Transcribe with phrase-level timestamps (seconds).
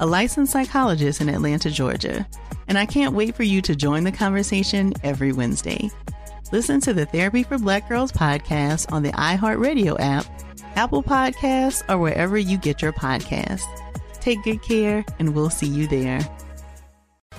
[0.00, 2.26] a licensed psychologist in Atlanta, Georgia
[2.68, 5.90] and I can't wait for you to join the conversation every Wednesday.
[6.52, 10.26] Listen to the Therapy for Black Girls podcast on the iHeartRadio app,
[10.76, 13.64] Apple Podcasts, or wherever you get your podcasts.
[14.20, 16.20] Take good care, and we'll see you there.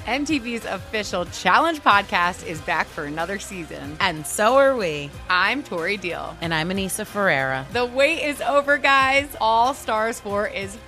[0.06, 3.98] MTV's official Challenge podcast is back for another season.
[4.00, 5.10] And so are we.
[5.30, 6.38] I'm Tori Deal.
[6.42, 7.66] And I'm Anissa Ferreira.
[7.74, 9.36] The wait is over, guys.
[9.42, 10.78] All Stars 4 is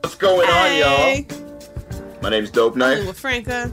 [0.00, 0.82] What's going hey.
[0.82, 2.20] on, y'all?
[2.22, 3.06] My name's Dope Knife.
[3.06, 3.72] with Franca.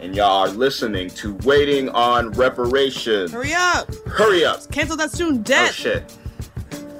[0.00, 3.32] And y'all are listening to Waiting on Reparations.
[3.32, 3.92] Hurry up.
[4.06, 4.70] Hurry up.
[4.70, 5.70] Cancel that student debt.
[5.70, 6.10] Oh, shit.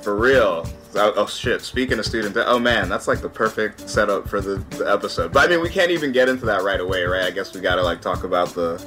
[0.03, 0.67] For real.
[0.95, 1.61] Oh, oh, shit.
[1.63, 5.33] Speaking of student debt, oh man, that's like the perfect setup for the, the episode.
[5.33, 7.25] But I mean, we can't even get into that right away, right?
[7.25, 8.85] I guess we gotta like talk about the,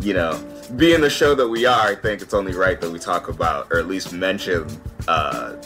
[0.00, 0.40] you know,
[0.76, 3.68] being the show that we are, I think it's only right that we talk about,
[3.72, 4.68] or at least mention,
[5.08, 5.56] uh,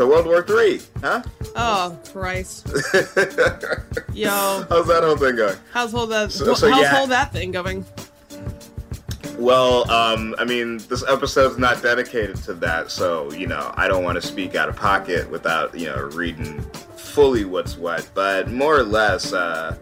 [0.00, 1.22] so World War Three, huh?
[1.54, 2.66] Oh Christ!
[4.14, 5.58] Yo, how's that whole thing going?
[5.74, 6.32] How's whole that?
[6.32, 6.96] So, so how's yeah.
[6.96, 7.84] whole that thing going?
[9.38, 14.02] Well, um, I mean, this episode's not dedicated to that, so you know, I don't
[14.02, 16.62] want to speak out of pocket without you know reading
[16.96, 18.08] fully what's what.
[18.14, 19.76] But more or less, uh,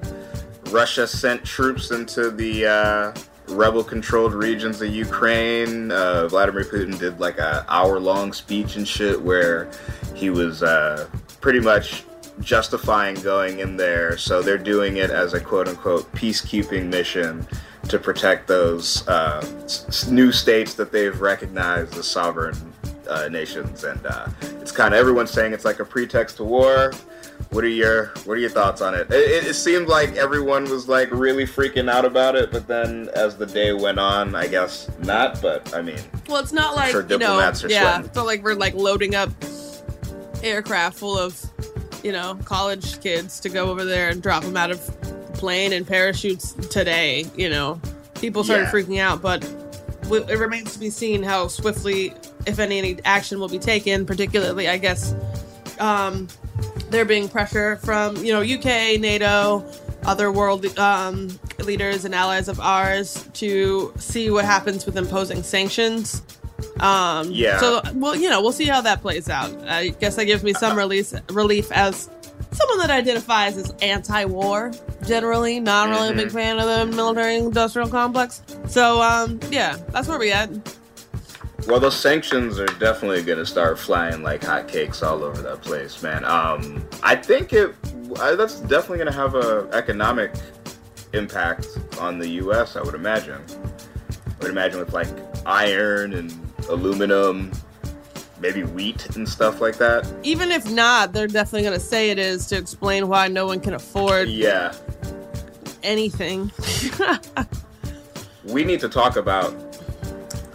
[0.70, 5.90] Russia sent troops into the uh, rebel-controlled regions of Ukraine.
[5.90, 9.70] Uh, Vladimir Putin did like a hour-long speech and shit where
[10.14, 11.08] he was uh,
[11.40, 12.04] pretty much
[12.40, 14.16] justifying going in there.
[14.16, 17.46] So they're doing it as a quote-unquote peacekeeping mission
[17.88, 19.40] to protect those uh,
[20.10, 22.56] new states that they've recognized as sovereign
[23.08, 23.84] uh, nations.
[23.84, 24.28] And uh,
[24.60, 26.92] it's kind of everyone's saying it's like a pretext to war.
[27.50, 29.10] What are your What are your thoughts on it?
[29.10, 29.46] it?
[29.46, 33.46] It seemed like everyone was like really freaking out about it, but then as the
[33.46, 35.40] day went on, I guess not.
[35.40, 35.98] But I mean,
[36.28, 38.04] well, it's not like sure you know, yeah, sweating.
[38.04, 39.30] it's not like we're like loading up
[40.42, 41.42] aircraft full of
[42.04, 44.78] you know college kids to go over there and drop them out of
[45.32, 47.24] plane and parachutes today.
[47.34, 47.80] You know,
[48.20, 48.72] people started yeah.
[48.72, 49.42] freaking out, but
[50.28, 52.12] it remains to be seen how swiftly,
[52.46, 54.04] if any, any action will be taken.
[54.04, 55.14] Particularly, I guess.
[55.78, 56.28] Um,
[56.90, 59.64] there being pressure from you know UK, NATO,
[60.04, 61.28] other world um,
[61.58, 66.22] leaders and allies of ours to see what happens with imposing sanctions.
[66.80, 67.58] Um, yeah.
[67.58, 69.54] So well, you know, we'll see how that plays out.
[69.68, 72.10] I guess that gives me some release relief as
[72.52, 74.72] someone that identifies as anti-war
[75.06, 76.18] generally not really mm-hmm.
[76.18, 76.36] a big mm-hmm.
[76.36, 80.48] fan of the military industrial complex so um yeah that's where we at
[81.66, 86.02] well, those sanctions are definitely going to start flying like hotcakes all over that place,
[86.02, 86.24] man.
[86.24, 87.74] Um, I think it
[88.14, 90.32] that's definitely going to have a economic
[91.12, 92.76] impact on the U.S.
[92.76, 93.42] I would imagine.
[94.26, 95.08] I would imagine with like
[95.44, 96.34] iron and
[96.68, 97.52] aluminum,
[98.40, 100.10] maybe wheat and stuff like that.
[100.22, 103.60] Even if not, they're definitely going to say it is to explain why no one
[103.60, 104.28] can afford.
[104.28, 104.74] Yeah.
[105.82, 106.50] Anything.
[108.44, 109.67] we need to talk about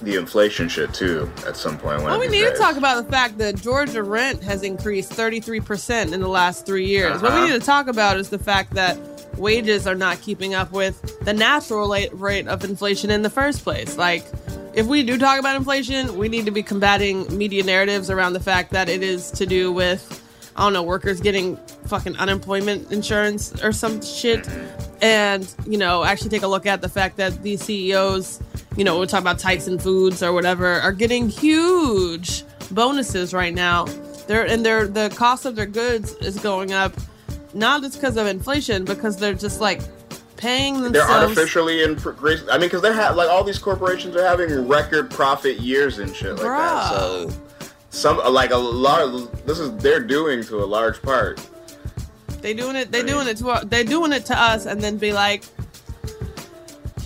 [0.03, 2.03] the inflation shit too at some point.
[2.03, 2.53] Well, we need days.
[2.53, 6.85] to talk about the fact that Georgia rent has increased 33% in the last three
[6.85, 7.13] years.
[7.13, 7.21] Uh-huh.
[7.21, 7.47] What we uh-huh.
[7.47, 8.97] need to talk about is the fact that
[9.37, 13.97] wages are not keeping up with the natural rate of inflation in the first place.
[13.97, 14.25] Like,
[14.73, 18.39] if we do talk about inflation, we need to be combating media narratives around the
[18.39, 20.21] fact that it is to do with,
[20.55, 21.57] I don't know, workers getting
[21.87, 24.47] fucking unemployment insurance or some shit.
[25.03, 28.41] And, you know, actually take a look at the fact that these CEOs
[28.75, 33.85] you know, we're talking about Tyson Foods or whatever, are getting huge bonuses right now.
[34.27, 36.93] They're and their the cost of their goods is going up,
[37.53, 39.81] not just because of inflation, because they're just like
[40.37, 41.07] paying themselves.
[41.07, 41.95] They're artificially in.
[41.95, 46.15] Grace, I mean, because they're like all these corporations are having record profit years and
[46.15, 46.89] shit like that.
[46.89, 47.31] So
[47.89, 49.01] some like a lot.
[49.01, 51.47] Of, This is they're doing to a large part.
[52.43, 52.91] They doing it.
[52.91, 53.49] They doing it to.
[53.49, 55.43] our- They doing it to us, and then be like,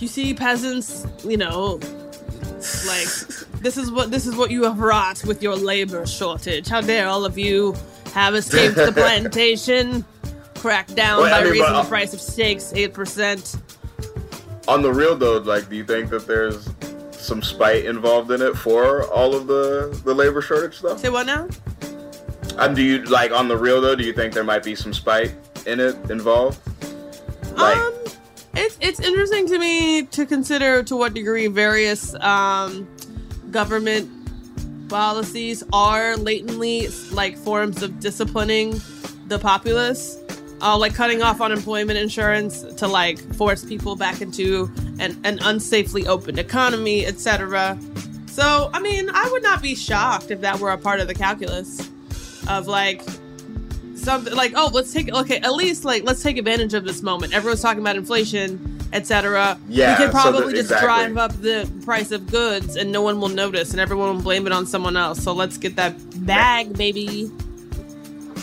[0.00, 1.06] "You see, peasants.
[1.24, 1.80] You know,
[2.86, 3.08] like
[3.62, 6.68] this is what this is what you have wrought with your labor shortage.
[6.68, 7.74] How dare all of you
[8.14, 10.04] have escaped the plantation?
[10.56, 13.56] Cracked down Well, I by mean, raising uh, the price of steaks eight percent.
[14.66, 16.68] On the real though, like, do you think that there's
[17.12, 20.98] some spite involved in it for all of the the labor shortage stuff?
[20.98, 21.46] Say what now?
[22.58, 23.94] Um, do you like on the real though?
[23.94, 25.32] Do you think there might be some spite
[25.64, 26.58] in it involved?
[27.56, 27.94] Like, um,
[28.56, 32.88] it's it's interesting to me to consider to what degree various um,
[33.52, 34.10] government
[34.88, 38.80] policies are latently like forms of disciplining
[39.28, 40.20] the populace,
[40.60, 44.68] uh, like cutting off unemployment insurance to like force people back into
[44.98, 47.78] an, an unsafely open economy, etc.
[48.26, 51.14] So, I mean, I would not be shocked if that were a part of the
[51.14, 51.88] calculus
[52.48, 53.02] of like
[53.94, 57.34] something like oh let's take okay at least like let's take advantage of this moment
[57.34, 60.86] everyone's talking about inflation etc Yeah, we so could probably the- just exactly.
[60.86, 64.46] drive up the price of goods and no one will notice and everyone will blame
[64.46, 65.94] it on someone else so let's get that
[66.26, 67.30] bag baby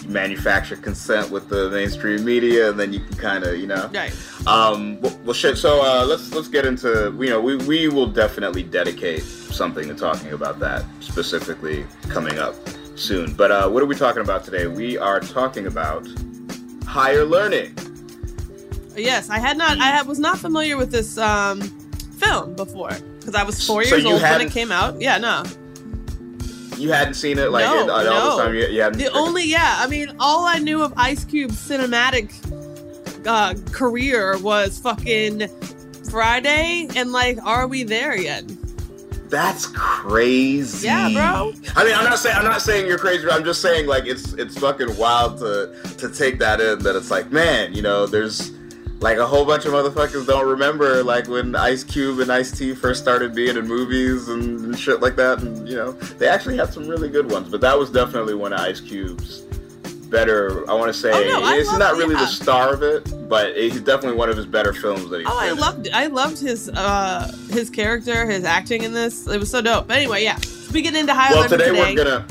[0.08, 3.90] manufacture consent with the mainstream media, and then you can kind of, you know.
[3.94, 4.14] right
[4.46, 5.02] Um.
[5.02, 5.58] Well, well shit.
[5.58, 7.12] So uh, let's let's get into.
[7.20, 12.56] You know, we we will definitely dedicate something to talking about that specifically coming up
[12.96, 13.34] soon.
[13.34, 14.68] But uh, what are we talking about today?
[14.68, 16.08] We are talking about
[16.86, 17.76] higher learning.
[18.96, 21.60] yes i had not i was not familiar with this um
[22.22, 25.44] film before because i was four years you old when it came out yeah no
[26.78, 28.38] You hadn't seen it like No, all no.
[28.38, 28.54] the time.
[28.54, 29.00] You, you hadn't.
[29.00, 32.28] The only, yeah, I mean, all I knew of Ice Cube's cinematic
[33.26, 35.48] uh, career was fucking
[36.12, 38.44] Friday, and like, are we there yet?
[39.36, 40.88] That's crazy.
[40.88, 41.52] Yeah, bro.
[41.76, 43.30] I mean, I'm not saying I'm not saying you're crazy.
[43.30, 46.80] I'm just saying like it's it's fucking wild to to take that in.
[46.80, 48.54] That it's like, man, you know, there's
[49.02, 52.74] like a whole bunch of motherfuckers don't remember like when Ice Cube and Ice T
[52.74, 55.42] first started being in movies and, and shit like that.
[55.42, 57.50] And you know, they actually had some really good ones.
[57.50, 59.45] But that was definitely one of Ice Cube's
[60.16, 60.70] better.
[60.70, 63.82] I want to say Oh, no, it's not really the star of it, but he's
[63.82, 65.28] definitely one of his better films that he's.
[65.30, 69.28] Oh, I loved, I loved his uh his character, his acting in this.
[69.28, 69.88] It was so dope.
[69.88, 70.40] But anyway, yeah,
[70.74, 71.96] we get into higher well learning today, today.
[71.96, 72.28] we're gonna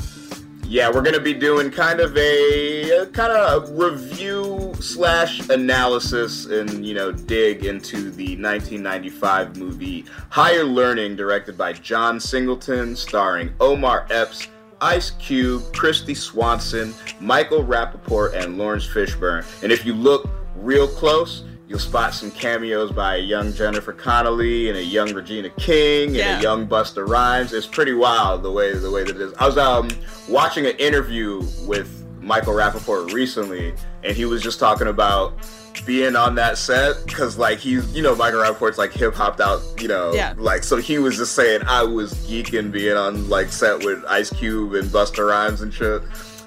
[0.67, 6.83] yeah we're gonna be doing kind of a, a kind of review slash analysis and
[6.83, 14.07] you know dig into the 1995 movie higher learning directed by john singleton starring omar
[14.09, 14.47] epps
[14.81, 19.45] Ice Cube, Kristy Swanson, Michael Rapaport, and Laurence Fishburne.
[19.63, 24.69] And if you look real close, you'll spot some cameos by a young Jennifer Connelly
[24.69, 26.39] and a young Regina King and Yeah.
[26.39, 27.53] a young Busta Rhymes.
[27.53, 29.33] It's pretty wild the way the way that it is.
[29.39, 29.89] I was um
[30.29, 31.89] watching an interview with
[32.21, 33.73] Michael Rapaport recently,
[34.03, 35.33] and he was just talking about
[35.81, 39.61] being on that set because like he's you know Michael Rapaport's like hip hopped out
[39.79, 40.33] you know Yeah.
[40.37, 44.29] like so he was just saying I was geeking being on like set with Ice
[44.31, 46.01] Cube and Busta Rhymes and shit.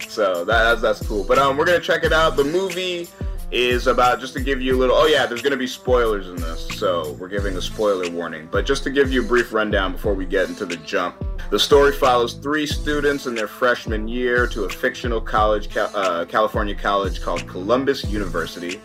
[0.09, 1.25] So that, that's that's cool.
[1.25, 2.37] But um, we're gonna check it out.
[2.37, 3.09] The movie
[3.51, 4.97] is about just to give you a little.
[4.97, 8.49] Oh yeah, there's gonna be spoilers in this, so we're giving a spoiler warning.
[8.51, 11.59] But just to give you a brief rundown before we get into the jump, the
[11.59, 17.21] story follows three students in their freshman year to a fictional college, uh, California college
[17.21, 18.81] called Columbus University.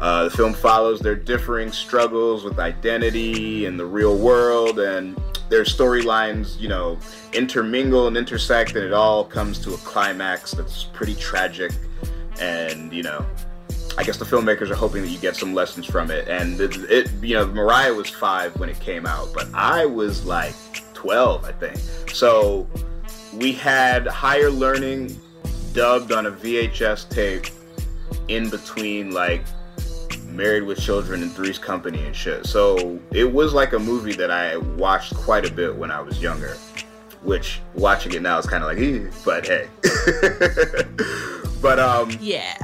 [0.00, 5.16] Uh, the film follows their differing struggles with identity in the real world, and
[5.48, 6.98] their storylines, you know,
[7.32, 11.72] intermingle and intersect, and it all comes to a climax that's pretty tragic.
[12.40, 13.24] And you know,
[13.98, 16.26] I guess the filmmakers are hoping that you get some lessons from it.
[16.26, 20.24] And it, it you know, Mariah was five when it came out, but I was
[20.24, 20.54] like
[20.94, 21.76] 12, I think.
[22.08, 22.66] So
[23.34, 25.14] we had higher learning
[25.74, 27.46] dubbed on a VHS tape
[28.28, 29.44] in between like
[30.36, 32.46] Married with Children and Three's Company and shit.
[32.46, 36.20] So it was like a movie that I watched quite a bit when I was
[36.20, 36.56] younger.
[37.22, 39.68] Which watching it now is kind of like, "Eh," but hey.
[41.62, 42.56] but um, yeah,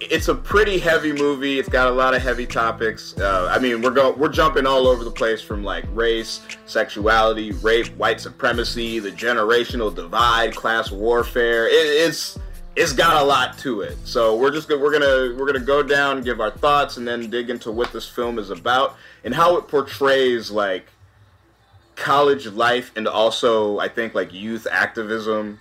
[0.00, 1.58] it's a pretty heavy movie.
[1.58, 3.16] It's got a lot of heavy topics.
[3.16, 7.52] Uh, I mean, we're go we're jumping all over the place from like race, sexuality,
[7.52, 11.68] rape, white supremacy, the generational divide, class warfare.
[11.68, 12.38] It, it's
[12.74, 13.96] it's got a lot to it.
[14.04, 17.50] So we're just we're gonna we're gonna go down, give our thoughts, and then dig
[17.50, 20.86] into what this film is about and how it portrays like
[21.94, 25.60] college life and also I think like youth activism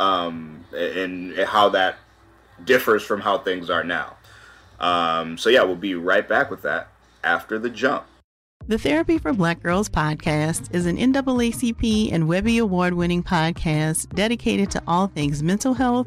[0.00, 1.96] um, and, and how that
[2.64, 4.16] differs from how things are now.
[4.80, 6.88] Um, so yeah, we'll be right back with that
[7.22, 8.04] after the jump.
[8.68, 14.70] The Therapy for Black Girls podcast is an NAACP and Webby Award winning podcast dedicated
[14.70, 16.06] to all things mental health,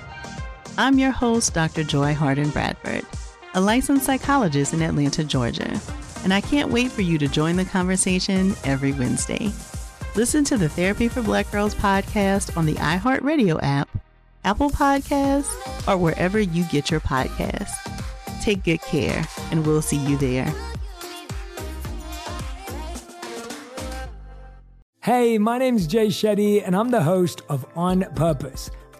[0.77, 1.83] I'm your host, Dr.
[1.83, 3.05] Joy Harden Bradford,
[3.53, 5.79] a licensed psychologist in Atlanta, Georgia,
[6.23, 9.51] and I can't wait for you to join the conversation every Wednesday.
[10.15, 13.89] Listen to the Therapy for Black Girls podcast on the iHeartRadio app,
[14.45, 15.51] Apple Podcasts,
[15.87, 17.75] or wherever you get your podcasts.
[18.41, 20.51] Take good care, and we'll see you there.
[25.01, 28.71] Hey, my name's Jay Shetty, and I'm the host of On Purpose.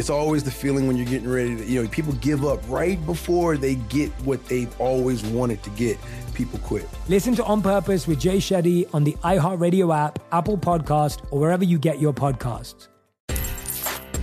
[0.00, 3.04] It's always the feeling when you're getting ready to, you know, people give up right
[3.04, 5.98] before they get what they've always wanted to get
[6.32, 6.88] people quit.
[7.10, 11.64] Listen to On Purpose with Jay Shetty on the iHeartRadio app, Apple Podcast, or wherever
[11.64, 12.88] you get your podcasts.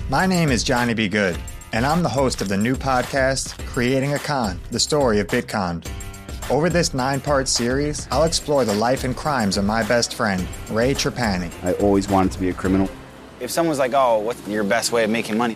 [0.09, 1.07] My name is Johnny B.
[1.07, 1.37] Good,
[1.73, 5.87] and I'm the host of the new podcast, Creating a Con, the story of Bitcon.
[6.49, 10.47] Over this nine part series, I'll explore the life and crimes of my best friend,
[10.71, 11.51] Ray Trapani.
[11.63, 12.89] I always wanted to be a criminal.
[13.39, 15.55] If someone's like, oh, what's your best way of making money?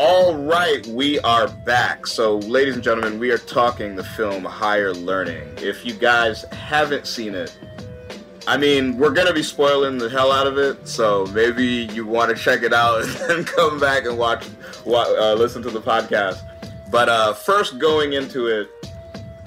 [0.00, 2.06] All right, we are back.
[2.06, 5.42] So, ladies and gentlemen, we are talking the film Higher Learning.
[5.56, 7.58] If you guys haven't seen it,
[8.46, 10.86] I mean, we're gonna be spoiling the hell out of it.
[10.86, 14.46] So maybe you want to check it out and then come back and watch,
[14.86, 16.42] uh, listen to the podcast.
[16.92, 18.70] But uh, first, going into it,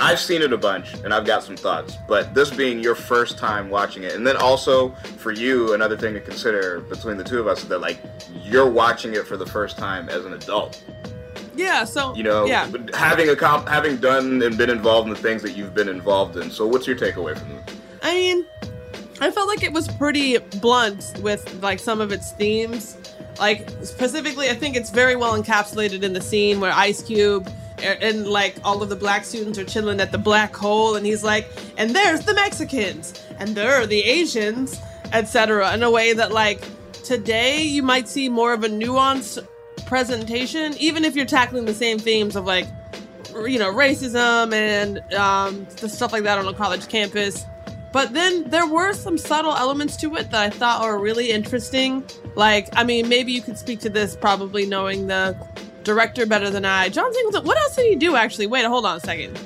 [0.01, 3.38] I've seen it a bunch and I've got some thoughts, but this being your first
[3.38, 7.39] time watching it, and then also for you, another thing to consider between the two
[7.39, 8.01] of us is that like
[8.43, 10.84] you're watching it for the first time as an adult.
[11.55, 12.67] Yeah, so you know, yeah.
[12.96, 16.36] having a comp- having done and been involved in the things that you've been involved
[16.36, 16.50] in.
[16.50, 17.75] So, what's your takeaway from it?
[18.01, 18.46] I mean,
[19.20, 22.98] I felt like it was pretty blunt with like some of its themes.
[23.39, 27.51] Like specifically, I think it's very well encapsulated in the scene where Ice Cube
[27.84, 31.24] and like all of the black students are chilling at the black hole and he's
[31.24, 31.48] like
[31.78, 34.80] and there's the mexicans and there are the asians
[35.14, 36.64] etc in a way that like
[37.04, 39.46] today you might see more of a nuanced
[39.86, 42.68] presentation even if you're tackling the same themes of like
[43.46, 47.46] you know racism and um, the stuff like that on a college campus
[47.92, 52.06] but then there were some subtle elements to it that I thought were really interesting.
[52.36, 55.36] Like, I mean, maybe you could speak to this probably knowing the
[55.84, 56.90] director better than I.
[56.90, 58.48] John Singleton, what else did he do actually?
[58.48, 59.40] Wait, hold on a second.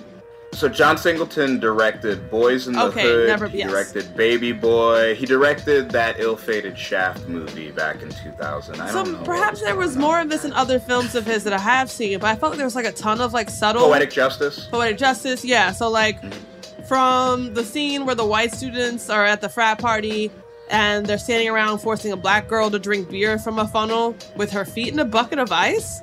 [0.54, 3.28] So John Singleton directed Boys in the okay, Hood.
[3.28, 3.70] Never, he yes.
[3.70, 5.14] directed Baby Boy.
[5.14, 8.80] He directed that ill-fated Shaft movie back in 2000.
[8.80, 9.24] I so don't know.
[9.24, 12.20] perhaps there was more of this in other films of his that I have seen,
[12.20, 14.68] but I felt like there was like a ton of like subtle Poetic Justice.
[14.68, 15.72] Poetic Justice, yeah.
[15.72, 16.22] So like.
[16.22, 16.84] Mm-hmm.
[16.84, 20.32] from the scene where the white students are at the frat party
[20.70, 24.52] and they're standing around forcing a black girl to drink beer from a funnel with
[24.52, 26.02] her feet in a bucket of ice.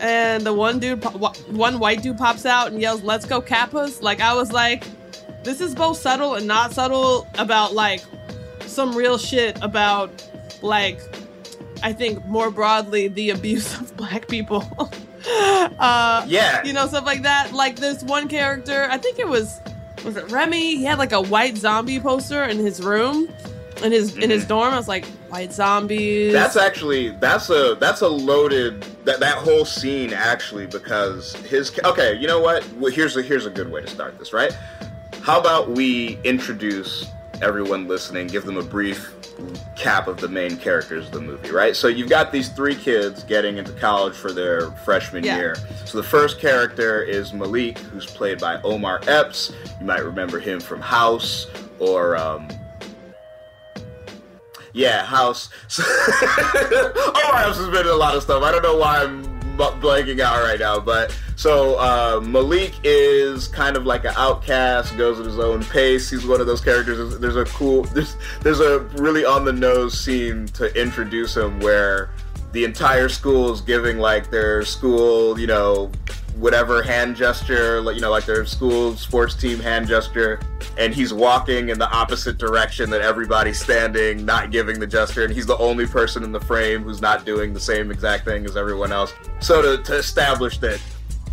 [0.00, 4.02] And the one dude, one white dude pops out and yells, Let's go, Kappas.
[4.02, 4.84] Like, I was like,
[5.42, 8.02] this is both subtle and not subtle about like
[8.66, 10.10] some real shit about
[10.62, 11.00] like
[11.82, 14.66] I think more broadly the abuse of black people.
[15.78, 17.52] uh, yeah, you know stuff like that.
[17.52, 19.60] Like this one character, I think it was
[20.04, 20.76] was it Remy?
[20.76, 23.28] He had like a white zombie poster in his room,
[23.82, 24.22] in his mm-hmm.
[24.22, 24.72] in his dorm.
[24.72, 26.32] I was like, white zombies.
[26.32, 32.14] That's actually that's a that's a loaded that that whole scene actually because his okay.
[32.14, 32.66] You know what?
[32.74, 34.32] Well, here's a here's a good way to start this.
[34.32, 34.56] Right?
[35.22, 37.10] How about we introduce
[37.42, 39.14] everyone listening, give them a brief
[39.76, 41.74] cap of the main characters of the movie, right?
[41.74, 45.36] So you've got these three kids getting into college for their freshman yeah.
[45.36, 45.56] year.
[45.84, 49.52] So the first character is Malik, who's played by Omar Epps.
[49.78, 51.46] You might remember him from House
[51.78, 52.48] or um,
[54.72, 55.48] yeah, House.
[55.78, 58.42] Omar Epps has been in a lot of stuff.
[58.42, 63.76] I don't know why I'm blanking out right now, but so uh, Malik is kind
[63.76, 66.10] of like an outcast, goes at his own pace.
[66.10, 67.18] He's one of those characters.
[67.18, 72.10] There's a cool, there's there's a really on the nose scene to introduce him where
[72.52, 75.90] the entire school is giving like their school, you know,
[76.40, 80.40] whatever hand gesture, like you know, like their school sports team hand gesture,
[80.78, 85.32] and he's walking in the opposite direction that everybody's standing, not giving the gesture, and
[85.32, 88.56] he's the only person in the frame who's not doing the same exact thing as
[88.56, 89.12] everyone else.
[89.40, 90.80] So to, to establish that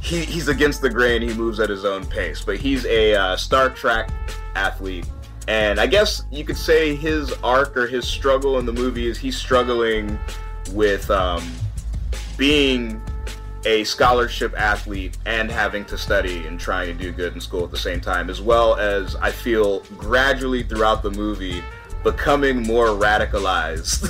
[0.02, 1.22] he, he's against the grain.
[1.22, 4.10] He moves at his own pace, but he's a uh, star track
[4.56, 5.06] athlete.
[5.48, 9.18] And I guess you could say his arc or his struggle in the movie is
[9.18, 10.20] he's struggling
[10.74, 11.50] with um,
[12.38, 13.02] being
[13.68, 17.72] a scholarship athlete and having to study and trying to do good in school at
[17.72, 21.62] the same time, as well as I feel gradually throughout the movie
[22.02, 24.08] becoming more radicalized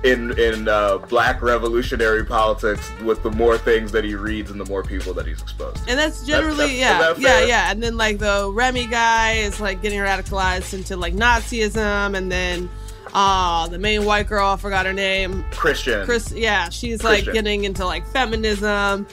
[0.04, 4.66] in in uh, black revolutionary politics with the more things that he reads and the
[4.66, 5.76] more people that he's exposed.
[5.84, 5.90] To.
[5.90, 7.70] And that's generally that, that, yeah, yeah, yeah.
[7.70, 12.68] And then like the Remy guy is like getting radicalized into like Nazism, and then
[13.14, 16.04] uh the main white girl, I forgot her name, Kristen.
[16.04, 17.26] Chris, yeah, she's Kristen.
[17.26, 19.06] like getting into like feminism,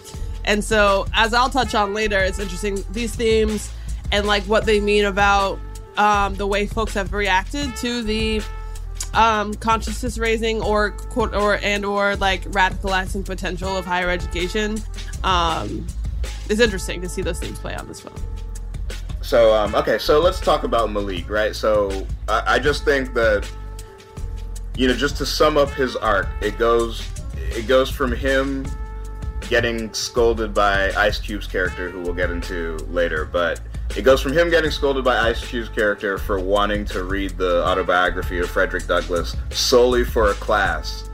[0.45, 3.71] and so as I'll touch on later, it's interesting these themes
[4.11, 5.59] and like what they mean about
[5.97, 8.41] um, the way folks have reacted to the
[9.13, 14.81] um, consciousness raising or quote or and or like radicalizing potential of higher education.
[15.23, 15.85] Um,
[16.49, 18.15] it's interesting to see those things play on this film.
[19.21, 21.55] So um, okay, so let's talk about Malik, right?
[21.55, 23.49] So I, I just think that
[24.79, 28.65] you know, just to sum up his arc, it goes it goes from him
[29.49, 33.59] getting scolded by Ice Cube's character, who we'll get into later, but
[33.97, 37.61] it goes from him getting scolded by Ice Cube's character for wanting to read the
[37.65, 41.09] autobiography of Frederick Douglass solely for a class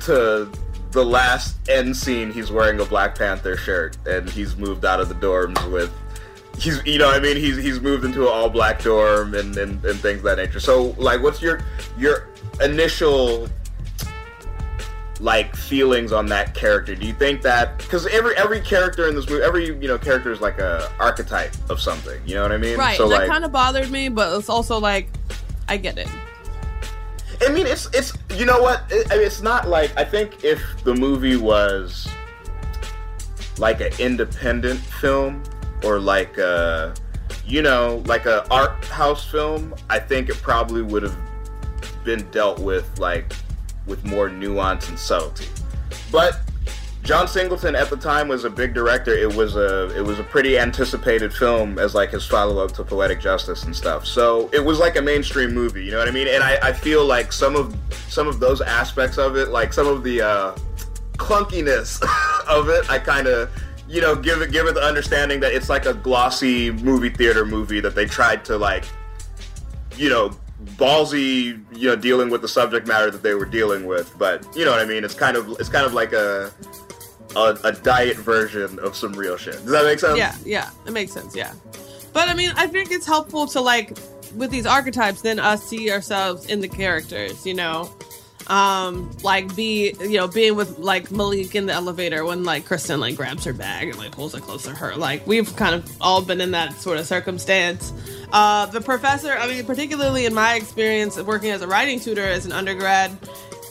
[0.00, 0.52] to
[0.90, 5.08] the last end scene he's wearing a Black Panther shirt and he's moved out of
[5.08, 5.90] the dorms with
[6.58, 9.84] he's you know I mean he's he's moved into an all black dorm and, and,
[9.84, 10.60] and things that nature.
[10.60, 11.60] So like what's your
[11.98, 12.28] your
[12.60, 13.48] initial
[15.20, 16.94] like feelings on that character?
[16.94, 20.30] Do you think that because every every character in this movie, every you know character
[20.30, 22.20] is like a archetype of something.
[22.26, 22.78] You know what I mean?
[22.78, 22.96] Right.
[22.96, 25.08] So that like, kind of bothered me, but it's also like
[25.68, 26.08] I get it.
[27.46, 28.84] I mean, it's it's you know what?
[28.90, 32.08] It, it's not like I think if the movie was
[33.58, 35.42] like an independent film
[35.82, 36.94] or like a
[37.46, 41.16] you know like a art house film, I think it probably would have
[42.06, 43.34] been dealt with like
[43.86, 45.48] with more nuance and subtlety.
[46.10, 46.40] But
[47.02, 49.12] John Singleton at the time was a big director.
[49.12, 52.84] It was a it was a pretty anticipated film as like his follow up to
[52.84, 54.06] Poetic Justice and stuff.
[54.06, 56.28] So it was like a mainstream movie, you know what I mean?
[56.28, 57.76] And I, I feel like some of
[58.08, 60.56] some of those aspects of it, like some of the uh,
[61.16, 62.02] clunkiness
[62.48, 63.50] of it, I kind of
[63.88, 67.44] you know give it give it the understanding that it's like a glossy movie theater
[67.44, 68.84] movie that they tried to like
[69.96, 70.36] you know
[70.76, 74.12] ballsy, you know, dealing with the subject matter that they were dealing with.
[74.18, 75.04] But you know what I mean?
[75.04, 76.52] It's kind of it's kind of like a
[77.34, 79.54] a, a diet version of some real shit.
[79.54, 80.18] Does that make sense?
[80.18, 81.34] Yeah, yeah, it makes sense.
[81.34, 81.52] Yeah,
[82.12, 83.96] but I mean, I think it's helpful to like
[84.34, 87.46] with these archetypes, then us see ourselves in the characters.
[87.46, 87.90] You know,
[88.48, 93.00] um like be you know being with like malik in the elevator when like kristen
[93.00, 94.94] like grabs her bag and like pulls it close to her.
[94.94, 97.92] Like we've kind of all been in that sort of circumstance.
[98.32, 102.44] Uh the professor i mean particularly in my experience working as a writing tutor as
[102.46, 103.16] an undergrad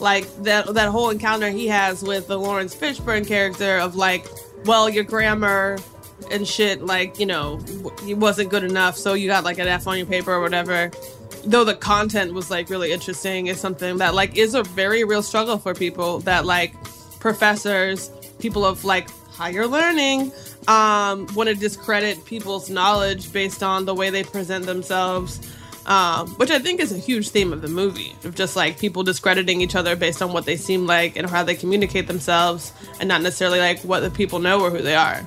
[0.00, 4.26] like that that whole encounter he has with the Laurence Fishburne character of like
[4.64, 5.78] well your grammar
[6.30, 7.60] and shit like you know
[8.04, 10.90] he wasn't good enough so you got like an f on your paper or whatever
[11.44, 15.22] though the content was like really interesting is something that like is a very real
[15.22, 16.74] struggle for people that like
[17.20, 20.32] professors people of like higher learning
[20.68, 25.40] um want to discredit people's knowledge based on the way they present themselves
[25.86, 29.04] um, which I think is a huge theme of the movie of just like people
[29.04, 33.08] discrediting each other based on what they seem like and how they communicate themselves, and
[33.08, 35.26] not necessarily like what the people know or who they are.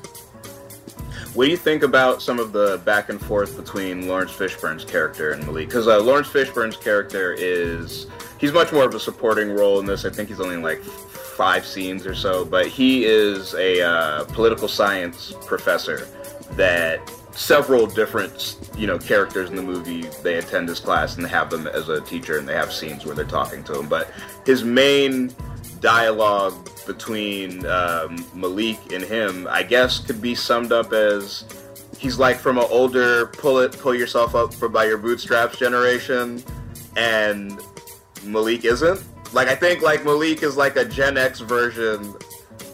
[1.40, 5.32] What do you think about some of the back and forth between Laurence Fishburne's character
[5.32, 5.70] and Malik?
[5.70, 10.04] Because uh, Laurence Fishburne's character is he's much more of a supporting role in this.
[10.04, 14.26] I think he's only in like five scenes or so, but he is a uh,
[14.26, 16.10] political science professor
[16.58, 21.30] that several different you know characters in the movie they attend his class and they
[21.30, 24.12] have them as a teacher and they have scenes where they're talking to him but
[24.46, 25.34] his main
[25.80, 31.46] dialogue between um, malik and him i guess could be summed up as
[31.98, 36.44] he's like from an older pull it pull yourself up for by your bootstraps generation
[36.98, 37.62] and
[38.24, 42.16] malik isn't like i think like malik is like a gen x version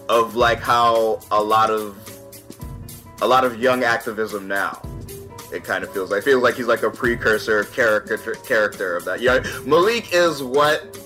[0.10, 1.98] of like how a lot of
[3.22, 4.82] a lot of young activism now.
[5.54, 9.22] It kind of feels like feels like he's like a precursor character character of that.
[9.22, 10.98] Yeah, Malik is what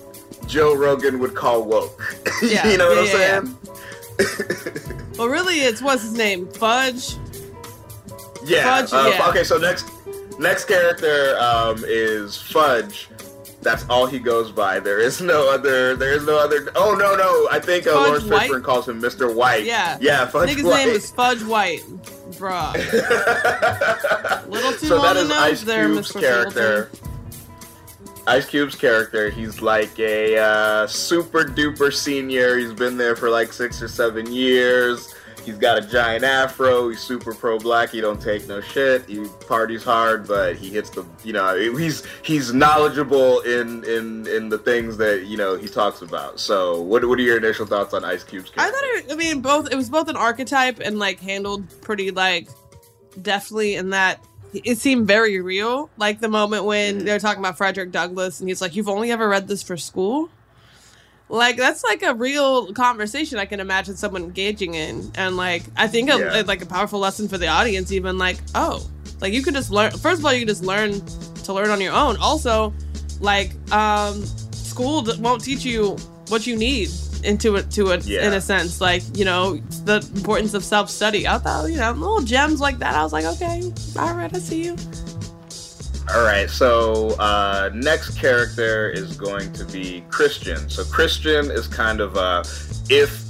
[0.49, 2.17] Joe Rogan would call woke.
[2.41, 3.57] Yeah, you know what yeah, I'm
[4.19, 4.25] yeah,
[4.57, 4.95] saying?
[5.17, 6.47] Well, really, it's what's his name?
[6.47, 7.15] Fudge.
[8.45, 8.63] Yeah.
[8.63, 9.27] Fudge, uh, yeah.
[9.27, 9.85] Okay, so next
[10.39, 13.09] next character um, is Fudge.
[13.61, 14.79] That's all he goes by.
[14.79, 15.97] There is no other.
[15.97, 16.71] There is no other.
[16.73, 17.49] Oh no no!
[17.51, 18.23] I think uh, Laurence?
[18.23, 19.35] Fishburne calls him Mr.
[19.35, 19.65] White.
[19.65, 19.97] Yeah.
[19.99, 20.25] Yeah.
[20.27, 20.85] Fudge Nigga's White.
[20.85, 21.81] name is Fudge White.
[22.39, 22.73] Bruh.
[24.49, 26.19] Little too so on that is Ice there, Cube's Mr.
[26.21, 26.89] character.
[28.29, 32.59] Ice Cube's character, he's like a uh, super duper senior.
[32.59, 35.15] He's been there for like six or seven years.
[35.43, 36.89] He's got a giant afro.
[36.89, 37.89] He's super pro black.
[37.89, 39.09] He don't take no shit.
[39.09, 44.49] He parties hard, but he hits the you know he's he's knowledgeable in in in
[44.49, 46.39] the things that you know he talks about.
[46.39, 48.61] So what what are your initial thoughts on Ice Cube's Character?
[48.61, 52.11] I thought it, I mean both it was both an archetype and like handled pretty
[52.11, 52.47] like
[53.23, 55.89] deftly in that it seemed very real.
[55.97, 59.27] Like the moment when they're talking about Frederick Douglass and he's like, You've only ever
[59.29, 60.29] read this for school?
[61.31, 65.11] Like that's like a real conversation I can imagine someone engaging in.
[65.15, 66.43] And like I think a, Yeah.
[66.47, 68.87] like a powerful lesson for the audience, even like, oh,
[69.21, 70.99] like you could just learn first of all, you can just learn
[71.43, 72.17] to learn on your own.
[72.17, 72.73] Also,
[73.19, 75.95] like um school won't teach you
[76.29, 76.89] what you need
[77.23, 78.25] into it to it Yeah.
[78.27, 82.21] in a sense like you know the importance of self-study i thought you know little
[82.21, 83.61] gems like that i was like okay
[83.97, 84.75] all right i see you
[86.15, 90.67] All right, so uh, next character is going to be Kristen.
[90.67, 92.43] So Kristen is kind of uh,
[92.89, 93.23] if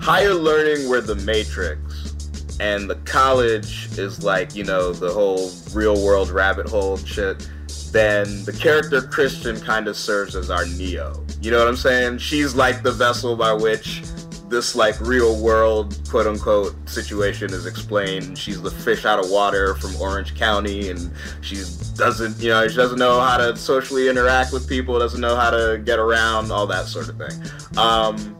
[0.00, 2.16] higher learning were the Matrix,
[2.58, 7.48] and the college is like you know the whole real world rabbit hole shit.
[7.92, 11.24] Then the character Kristen kind of serves as our Neo.
[11.40, 12.18] You know what I'm saying?
[12.18, 14.02] She's like the vessel by which
[14.50, 18.36] this like real world quote unquote situation is explained.
[18.36, 21.56] She's the fish out of water from Orange County, and she
[21.94, 25.50] doesn't, you know, she doesn't know how to socially interact with people, doesn't know how
[25.50, 27.78] to get around, all that sort of thing.
[27.78, 28.36] Um,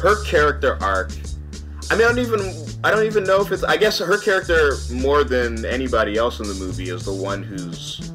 [0.00, 1.12] her character arc.
[1.90, 2.40] I mean, I don't even,
[2.82, 3.62] I don't even know if it's.
[3.62, 8.12] I guess her character more than anybody else in the movie is the one who's,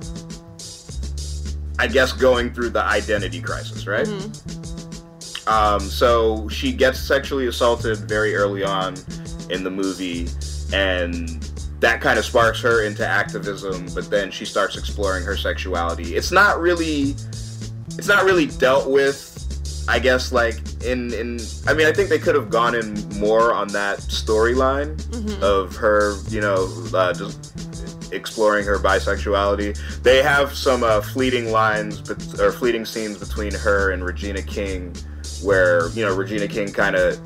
[1.79, 4.07] I guess, going through the identity crisis, right?
[5.47, 8.95] Um, so she gets sexually assaulted very early on
[9.49, 10.27] in the movie,
[10.73, 11.41] and
[11.79, 13.87] that kind of sparks her into activism.
[13.95, 16.15] But then she starts exploring her sexuality.
[16.15, 17.15] It's not really,
[17.97, 19.25] it's not really dealt with.
[19.87, 21.39] I guess like in in.
[21.65, 25.41] I mean, I think they could have gone in more on that storyline Mhm.
[25.41, 27.68] of her, you know, uh, just
[28.11, 29.77] exploring her bisexuality.
[30.03, 34.95] They have some uh, fleeting lines bet- or fleeting scenes between her and Regina King,
[35.43, 37.19] where you know Regina King kind of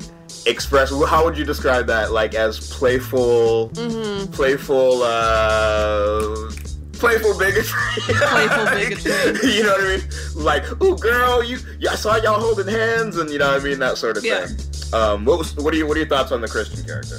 [0.46, 0.90] express.
[1.08, 2.12] How would you describe that?
[2.12, 4.30] Like as playful, Mm-hmm.
[4.32, 6.50] playful, uh,
[6.92, 7.72] playful bigotry.
[8.02, 9.54] Playful bigotry.
[9.54, 10.04] you know what I mean?
[10.44, 13.64] Like, ooh, girl, you, yeah, I saw y'all holding hands, and you know what I
[13.64, 14.46] mean, that sort of Yeah.
[14.46, 14.58] thing.
[14.92, 17.18] Um, what was, what are you, what are your thoughts on the Kristen character?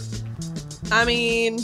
[0.91, 1.57] i mean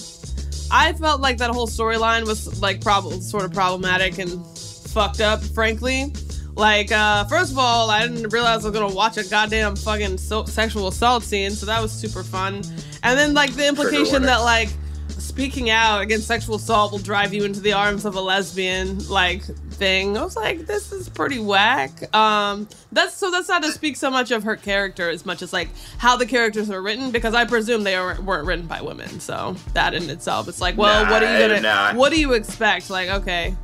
[0.71, 4.45] i felt like that whole storyline was like prob- sort of problematic and
[4.91, 6.13] fucked up frankly.
[6.55, 10.17] Like uh first of all i didn't realize i was gonna watch a goddamn fucking
[10.17, 12.55] so- sexual assault scene so that was super fun.
[13.03, 14.69] And then like the implication that like
[15.09, 19.43] speaking out against sexual assault will drive you into the arms of a lesbian like
[19.81, 20.15] thing.
[20.15, 22.13] I was like, this is pretty whack.
[22.15, 25.51] Um, that's so that's not to speak so much of her character as much as
[25.51, 29.19] like how the characters are written because I presume they weren't written by women.
[29.19, 31.93] So that in itself, it's like, well, Nah, what are you gonna, nah.
[31.95, 32.91] what do you expect?
[32.91, 33.55] Like, okay,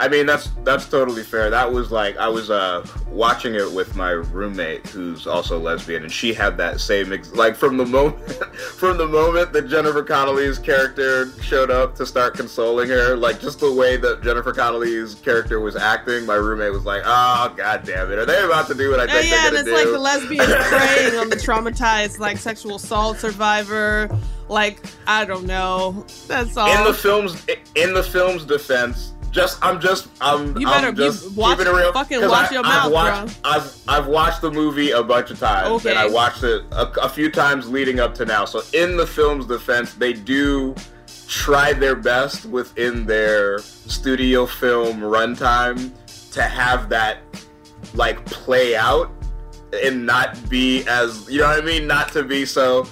[0.00, 1.50] I mean, that's that's totally fair.
[1.50, 6.10] That was like I was uh watching it with my roommate who's also lesbian, and
[6.10, 8.32] she had that same ex- like from the moment
[8.78, 13.60] from the moment that Jennifer Connelly's character showed up to start consoling her, like just
[13.60, 16.24] the way that Jennifer Connelly's character was acting.
[16.24, 19.06] My roommate was like, "Oh god damn it, are they about to do what I
[19.06, 21.36] think yeah, they're gonna do?" Yeah, and it's do?" like the lesbians preying on the
[21.36, 24.08] traumatized like sexual assault survivor.
[24.48, 26.04] Like, I don't know.
[26.26, 26.76] That's all.
[26.76, 31.32] in the film's in the film's defense, just I'm just I'm You better I'm just
[31.32, 31.92] watch- keeping it real.
[31.92, 35.38] fucking watch I, your I've mouth, watched, I've I've watched the movie a bunch of
[35.38, 35.90] times, Okay.
[35.90, 38.44] and I watched it a, a few times leading up to now.
[38.44, 40.74] So in the film's defense, they do
[41.28, 45.92] try their best within their studio film runtime
[46.32, 47.18] to have that
[47.94, 49.10] like play out
[49.84, 52.86] and not be as you know what I mean, not to be so.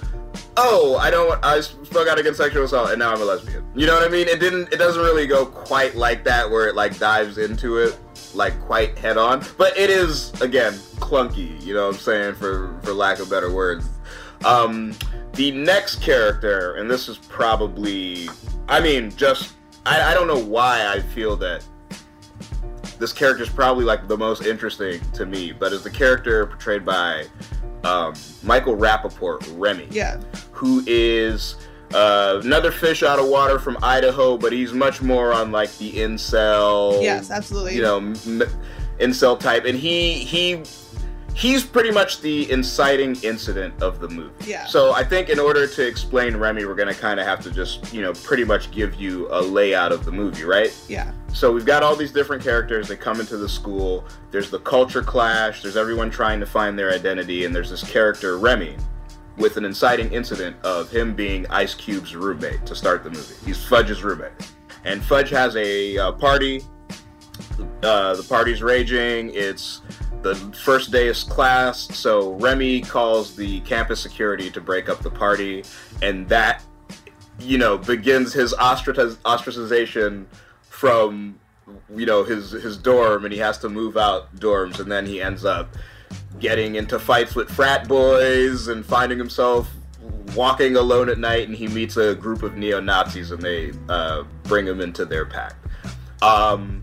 [0.60, 1.38] Oh, I don't.
[1.44, 3.64] I spoke out against sexual assault, and now I'm a lesbian.
[3.76, 4.26] You know what I mean?
[4.26, 4.72] It didn't.
[4.72, 7.96] It doesn't really go quite like that, where it like dives into it
[8.34, 9.44] like quite head on.
[9.56, 11.64] But it is again clunky.
[11.64, 12.34] You know what I'm saying?
[12.34, 13.88] For for lack of better words.
[14.44, 14.96] Um,
[15.34, 18.28] the next character, and this is probably.
[18.68, 19.54] I mean, just
[19.86, 21.64] I, I don't know why I feel that
[22.98, 26.84] this character is probably like the most interesting to me, but is the character portrayed
[26.84, 27.26] by
[27.84, 30.20] um, Michael Rapaport, Remy, yeah.
[30.52, 31.56] who is
[31.94, 35.92] uh, another fish out of water from Idaho, but he's much more on like the
[35.92, 37.76] incel, Yes, absolutely.
[37.76, 38.42] you know, m-
[38.98, 40.62] incel type, and he he
[41.34, 44.32] he's pretty much the inciting incident of the movie.
[44.44, 44.66] Yeah.
[44.66, 47.92] So I think in order to explain Remy, we're gonna kind of have to just
[47.92, 50.76] you know pretty much give you a layout of the movie, right?
[50.88, 51.12] Yeah.
[51.32, 54.04] So we've got all these different characters that come into the school.
[54.30, 55.62] There's the culture clash.
[55.62, 58.76] There's everyone trying to find their identity, and there's this character Remy,
[59.36, 63.34] with an inciting incident of him being Ice Cube's roommate to start the movie.
[63.44, 64.32] He's Fudge's roommate,
[64.84, 66.62] and Fudge has a uh, party.
[67.82, 69.30] Uh, the party's raging.
[69.32, 69.82] It's
[70.22, 75.10] the first day of class, so Remy calls the campus security to break up the
[75.10, 75.64] party,
[76.02, 76.62] and that
[77.40, 80.26] you know begins his ostraciz- ostracization
[80.68, 81.38] from
[81.94, 85.20] you know his his dorm and he has to move out dorms and then he
[85.20, 85.76] ends up
[86.40, 89.68] getting into fights with frat boys and finding himself
[90.34, 94.66] walking alone at night and he meets a group of neo-nazis and they uh, bring
[94.66, 95.56] him into their pack.
[96.22, 96.82] Um,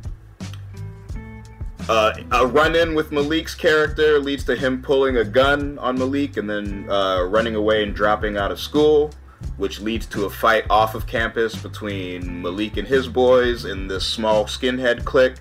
[1.87, 6.49] uh, a run-in with Malik's character leads to him pulling a gun on Malik and
[6.49, 9.11] then uh, running away and dropping out of school,
[9.57, 14.05] which leads to a fight off of campus between Malik and his boys in this
[14.05, 15.35] small skinhead clique,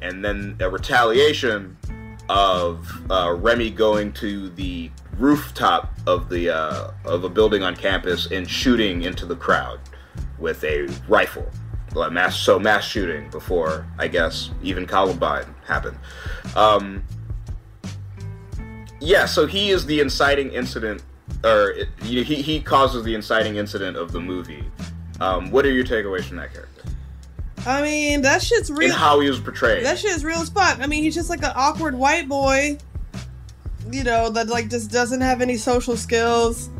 [0.00, 1.76] and then a retaliation
[2.28, 8.30] of uh, Remy going to the rooftop of the uh, of a building on campus
[8.30, 9.80] and shooting into the crowd
[10.38, 11.50] with a rifle.
[11.94, 15.98] Well, mass so mass shooting before I guess even Columbine happened.
[16.54, 17.02] Um,
[19.00, 21.02] yeah, so he is the inciting incident,
[21.44, 24.64] or it, he he causes the inciting incident of the movie.
[25.20, 26.80] Um, what are your takeaways from that character
[27.66, 28.90] I mean, that shit's real.
[28.90, 29.84] and how he was portrayed?
[29.84, 30.78] That shit is real as fuck.
[30.80, 32.78] I mean, he's just like an awkward white boy,
[33.90, 36.70] you know, that like just doesn't have any social skills.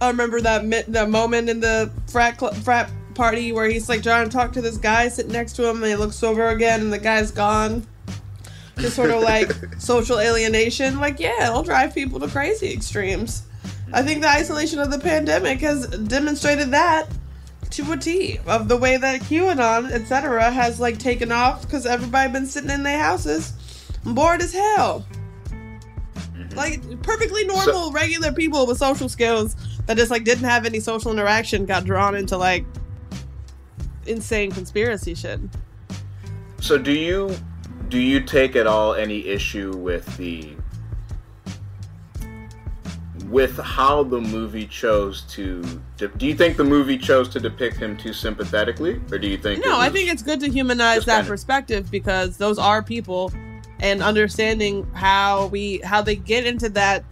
[0.00, 4.02] I remember that mi- that moment in the frat cl- frat party where he's like
[4.02, 6.80] trying to talk to this guy sitting next to him, and he looks over again,
[6.80, 7.86] and the guy's gone.
[8.78, 10.98] Just sort of like social alienation.
[10.98, 13.44] Like, yeah, it'll drive people to crazy extremes.
[13.92, 17.06] I think the isolation of the pandemic has demonstrated that
[17.70, 22.32] to a T of the way that QAnon, etc., has like taken off because everybody
[22.32, 23.52] been sitting in their houses,
[24.04, 25.06] bored as hell.
[26.34, 26.56] Mm-hmm.
[26.56, 31.12] Like perfectly normal, regular people with social skills that just like didn't have any social
[31.12, 32.64] interaction got drawn into like
[34.06, 35.40] insane conspiracy shit.
[36.60, 37.34] So do you
[37.88, 40.54] do you take at all any issue with the
[43.28, 45.62] with how the movie chose to
[45.96, 49.38] de- do you think the movie chose to depict him too sympathetically or do you
[49.38, 52.82] think No, I think it's good to humanize that kind of- perspective because those are
[52.82, 53.32] people
[53.80, 57.04] and understanding how we how they get into that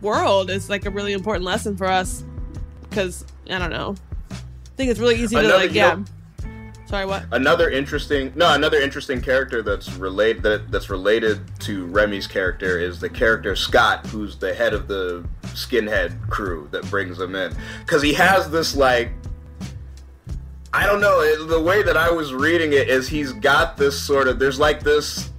[0.00, 2.24] world is like a really important lesson for us
[2.88, 3.94] because I don't know.
[4.72, 5.94] I think it's really easy to Another- like yeah.
[5.94, 6.04] know-
[6.86, 7.24] Sorry, what?
[7.30, 12.98] another interesting no another interesting character that's related that, that's related to Remy's character is
[12.98, 17.54] the character Scott who's the head of the skinhead crew that brings him in
[17.86, 19.12] cuz he has this like
[20.72, 21.46] I don't know.
[21.46, 24.38] The way that I was reading it is he's got this sort of.
[24.38, 25.30] There's like this.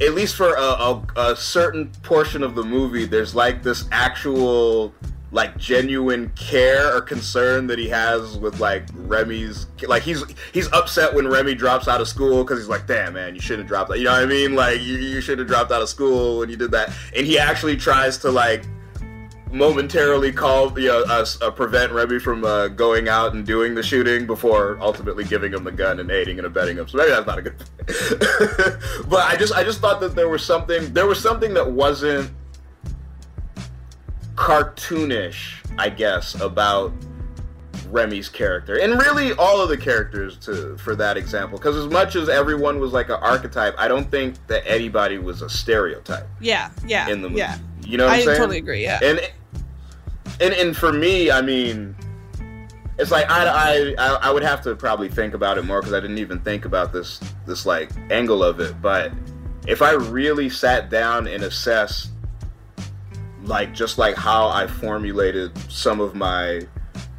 [0.00, 4.94] At least for a, a, a certain portion of the movie, there's like this actual
[5.32, 11.14] like genuine care or concern that he has with like Remy's like he's he's upset
[11.14, 13.90] when Remy drops out of school because he's like damn man you shouldn't have dropped
[13.90, 14.54] out you know what I mean?
[14.54, 16.94] Like you, you should have dropped out of school when you did that.
[17.16, 18.64] And he actually tries to like
[19.50, 23.82] momentarily call you know us uh, prevent Remy from uh, going out and doing the
[23.82, 26.88] shooting before ultimately giving him the gun and aiding and abetting him.
[26.88, 29.08] So maybe that's not a good thing.
[29.08, 32.30] but I just I just thought that there was something there was something that wasn't
[34.34, 36.92] cartoonish, I guess, about
[37.88, 41.58] Remy's character, and really all of the characters to for that example.
[41.58, 45.42] Because as much as everyone was like an archetype, I don't think that anybody was
[45.42, 46.26] a stereotype.
[46.40, 47.40] Yeah, yeah, in the movie.
[47.40, 48.38] Yeah, you know, what I I'm saying?
[48.38, 48.82] totally agree.
[48.82, 49.20] Yeah, and
[50.40, 51.94] and and for me, I mean,
[52.98, 56.00] it's like I I I would have to probably think about it more because I
[56.00, 58.80] didn't even think about this this like angle of it.
[58.80, 59.12] But
[59.66, 62.10] if I really sat down and assessed
[63.44, 66.66] like just like how I formulated some of my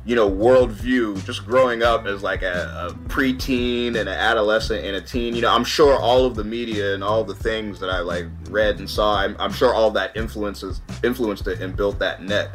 [0.05, 4.95] you know worldview just growing up as like a, a preteen and an adolescent and
[4.95, 5.35] a teen.
[5.35, 8.25] You know i'm sure all of the media and all the things that i like
[8.49, 12.51] read and saw i'm, I'm sure all that influences influenced it and built that net.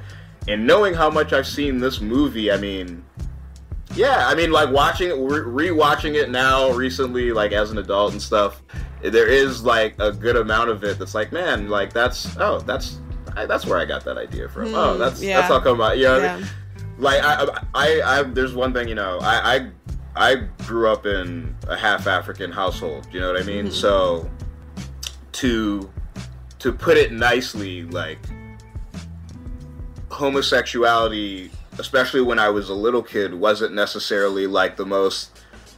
[0.47, 3.05] And knowing how much i've seen this movie i mean
[3.95, 8.13] yeah i mean like watching it re- rewatching it now recently like as an adult
[8.13, 8.63] and stuff
[9.03, 12.99] there is like a good amount of it that's like man like that's oh that's
[13.39, 14.67] I, that's where I got that idea from.
[14.69, 15.37] Mm, oh, that's yeah.
[15.41, 16.37] that's how come I, you know, what I Yeah.
[16.39, 16.47] mean?
[16.99, 19.71] like I, I, I, there's one thing, you know, I,
[20.17, 20.35] I, I
[20.67, 23.07] grew up in a half African household.
[23.13, 23.67] You know what I mean?
[23.67, 23.73] Mhm.
[23.73, 24.29] So,
[25.33, 25.89] to,
[26.59, 28.19] to put it nicely, like
[30.11, 35.31] homosexuality, especially when I was a little kid, wasn't necessarily like the most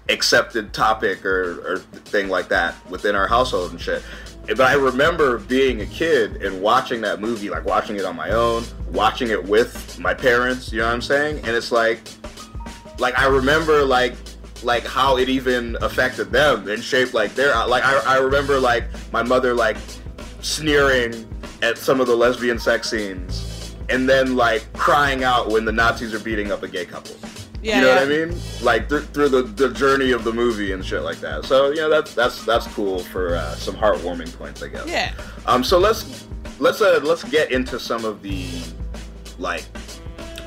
[0.08, 4.02] accepted topic or, or thing like that within our household and shit.
[4.56, 8.30] But I remember being a kid and watching that movie, like watching it on my
[8.30, 10.72] own, watching it with my parents.
[10.72, 11.36] You know what I'm saying?
[11.38, 12.00] And it's like,
[12.98, 14.14] like I remember like
[14.62, 18.84] like how it even affected them and shaped like their like I, I remember like
[19.12, 19.76] my mother like
[20.40, 21.26] sneering
[21.62, 26.14] at some of the lesbian sex scenes and then like crying out when the Nazis
[26.14, 27.16] are beating up a gay couple.
[27.62, 27.94] Yeah, you know yeah.
[27.94, 28.40] what I mean?
[28.62, 31.44] Like th- through the, the journey of the movie and shit like that.
[31.44, 34.86] So you know that's that's that's cool for uh, some heartwarming points, I guess.
[34.86, 35.12] Yeah.
[35.46, 35.62] Um.
[35.62, 36.26] So let's
[36.58, 38.46] let's uh let's get into some of the
[39.38, 39.64] like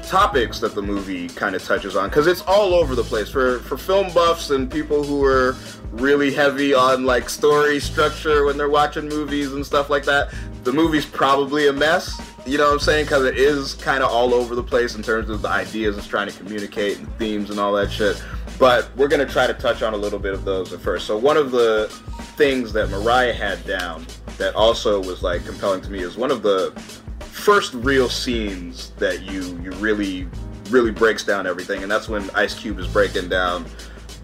[0.08, 3.60] topics that the movie kind of touches on because it's all over the place for
[3.60, 5.56] for film buffs and people who are
[5.92, 10.32] really heavy on like story structure when they're watching movies and stuff like that
[10.66, 13.06] the movie's probably a mess you know what i'm saying?
[13.06, 16.08] Because it is kind of all over the place in terms of the ideas it's
[16.08, 18.22] trying to communicate and themes and all that shit.
[18.60, 21.08] But we're going to try to touch on a little bit of those at first.
[21.08, 21.88] So one of the
[22.36, 24.06] things that mariah had down
[24.38, 26.72] that also was like compelling to me is one of the
[27.20, 30.28] first real scenes that you you really
[30.70, 31.84] really breaks down everything.
[31.84, 33.66] And that's when ice cube is breaking down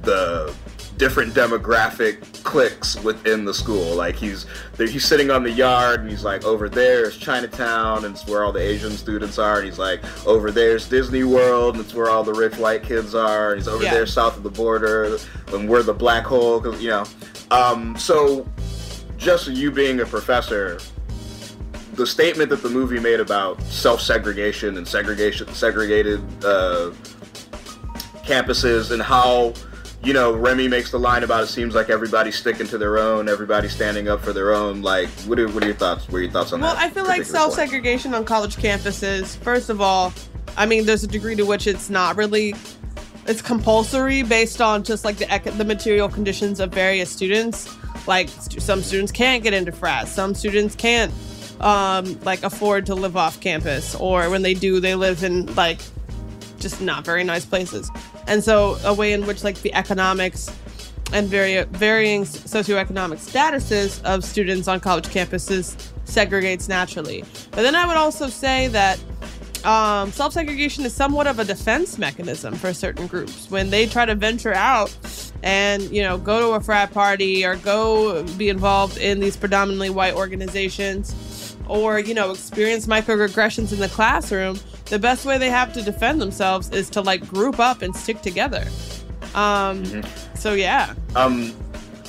[0.03, 0.53] the
[0.99, 3.95] different demographic cliques within the school.
[3.95, 4.45] Like he's
[4.77, 8.43] he's sitting on the yard and he's like over there is chinatown and it's where
[8.43, 9.57] all the asian students are.
[9.59, 13.15] And he's like over there's disney world and it's where all the rich white kids
[13.15, 13.53] are.
[13.53, 13.93] And he's over Yeah.
[13.93, 15.17] there south of the border
[15.53, 17.05] and we're the black hole 'cause, you know.
[17.49, 18.45] Um, so
[19.17, 20.79] just you being a professor
[21.93, 26.91] the statement that the movie made about self-segregation and segregation segregated uh,
[28.25, 29.53] campuses and how
[30.03, 33.27] you know Remy makes the line about it seems like everybody's sticking to their own
[33.27, 36.21] everybody's standing up for their own like what are, what are your thoughts what are
[36.21, 39.35] your thoughts on Well, that Well, I feel like self-segregation on college campuses.
[39.37, 40.13] First of all,
[40.57, 42.55] I mean, there's a degree to which it's not really,
[43.25, 47.75] it's compulsory based on just like the the material conditions of various students.
[48.07, 51.13] Like st- some students can't get into frats, some students can't
[51.59, 55.79] um, like afford to live off campus, or when they do, they live in like
[56.59, 57.89] just not very nice places.
[58.29, 60.49] And so, a way in which like the economics
[61.11, 67.23] and varying socioeconomic statuses of students on college campuses segregates naturally.
[67.51, 68.99] But then I would also say that
[69.65, 74.05] um, self segregation is somewhat of a defense mechanism for certain groups when they try
[74.05, 74.95] to venture out
[75.43, 79.89] and you know go to a frat party or go be involved in these predominantly
[79.89, 81.13] white organizations
[81.69, 86.19] or you know experience microaggressions in the classroom the best way they have to defend
[86.19, 88.65] themselves is to like group up and stick together.
[89.35, 90.03] Um
[90.33, 90.93] so yeah.
[91.15, 91.53] Um,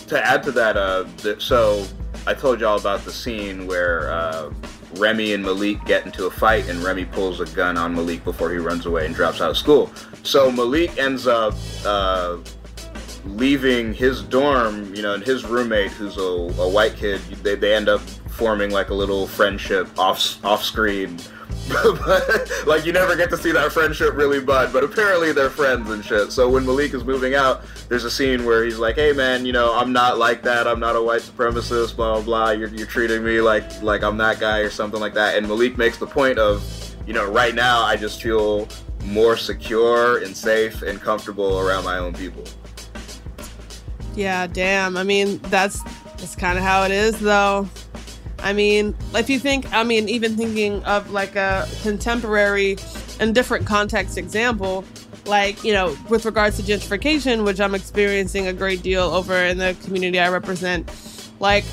[0.06, 1.86] to add to that, uh, th- so
[2.26, 4.52] I told y'all about the scene where uh,
[4.96, 8.50] Remy and Malik get into a fight, and Remy pulls a gun on Malik before
[8.50, 9.90] he runs away and drops out of school.
[10.22, 11.54] So Malik ends up
[11.84, 12.38] uh,
[13.24, 17.74] leaving his dorm, you know, and his roommate, who's a, a white kid, they, they
[17.74, 18.00] end up
[18.40, 21.18] forming like a little friendship off off screen.
[22.66, 26.02] like you never get to see that friendship really bud, but apparently they're friends and
[26.02, 26.32] shit.
[26.32, 29.52] So when Malik is moving out, there's a scene where he's like, "Hey man, you
[29.52, 30.66] know, I'm not like that.
[30.66, 31.96] I'm not a white supremacist.
[31.96, 32.50] Blah blah blah.
[32.52, 35.76] You're, you're treating me like like I'm that guy or something like that." And Malik
[35.76, 36.64] makes the point of,
[37.06, 38.68] you know, right now I just feel
[39.04, 42.44] more secure and safe and comfortable around my own people.
[44.14, 44.96] Yeah, damn.
[44.96, 45.82] I mean, that's
[46.16, 47.68] that's kind of how it is, though.
[48.42, 52.76] I mean, if you think, I mean, even thinking of like a contemporary
[53.18, 54.84] and different context example,
[55.26, 59.58] like, you know, with regards to gentrification, which I'm experiencing a great deal over in
[59.58, 60.90] the community I represent,
[61.38, 61.64] like,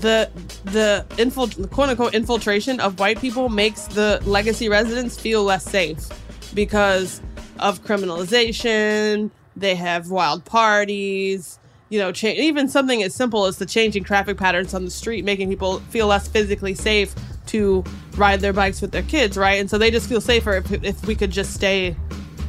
[0.00, 0.30] the
[0.64, 6.08] the infil- quote unquote infiltration of white people makes the legacy residents feel less safe
[6.54, 7.20] because
[7.58, 9.30] of criminalization.
[9.54, 11.58] They have wild parties
[11.92, 15.50] you know, even something as simple as the changing traffic patterns on the street, making
[15.50, 17.14] people feel less physically safe
[17.48, 17.84] to
[18.16, 19.60] ride their bikes with their kids, right?
[19.60, 21.94] And so they just feel safer if, if we could just stay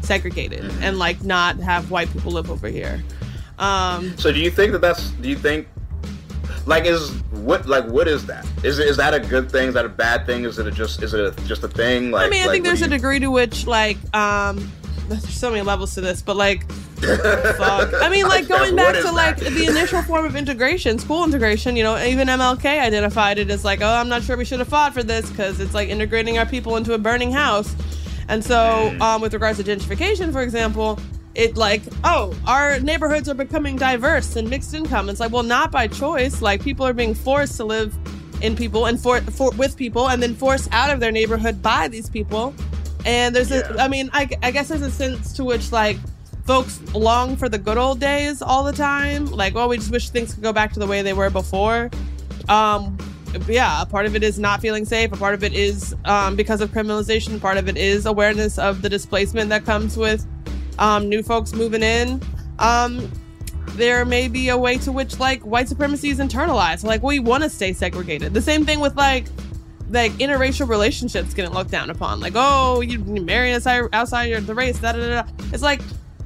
[0.02, 0.84] segregated mm-hmm.
[0.84, 3.04] and like not have white people live over here.
[3.60, 5.10] Um, so do you think that that's?
[5.12, 5.68] Do you think
[6.66, 8.48] like is what like what is that?
[8.64, 9.68] Is is that a good thing?
[9.68, 10.46] Is that a bad thing?
[10.46, 12.12] Is it a just is it a, just a thing?
[12.12, 12.86] Like I mean, I like, think there's you...
[12.86, 14.72] a degree to which like um
[15.10, 16.66] there's so many levels to this, but like
[17.58, 17.94] fuck.
[18.02, 21.76] I mean, like going back to like the initial form of integration, school integration.
[21.76, 24.68] You know, even MLK identified it as like, oh, I'm not sure we should have
[24.68, 27.76] fought for this because it's like integrating our people into a burning house.
[28.30, 29.02] And so, hmm.
[29.02, 31.00] um, with regards to gentrification, for example,
[31.36, 35.10] it like, oh, our neighborhoods are becoming diverse and mixed income.
[35.10, 36.42] It's like, well, not by choice.
[36.42, 37.96] Like people are being forced to live
[38.42, 41.88] in people and for, for with people, and then forced out of their neighborhood by
[41.88, 42.54] these people.
[43.06, 43.74] And there's yeah.
[43.74, 45.98] a, I mean, I, I guess there's a sense to which like
[46.46, 49.26] folks long for the good old days all the time.
[49.28, 51.90] Like, well, we just wish things could go back to the way they were before.
[52.50, 52.98] Um,
[53.48, 55.12] yeah, a part of it is not feeling safe.
[55.12, 57.40] A part of it is um, because of criminalization.
[57.40, 60.26] Part of it is awareness of the displacement that comes with
[60.80, 62.22] um, new folks moving in.
[62.60, 63.12] Um,
[63.72, 66.84] there may be a way to which like white supremacy is internalized.
[66.84, 68.34] Like we want to stay segregated.
[68.34, 69.28] The same thing with like
[69.90, 72.20] like interracial relationships getting looked down upon.
[72.20, 74.80] Like, oh, you marry outside outside the race.
[74.80, 75.30] Da, da, da.
[75.52, 75.82] It's like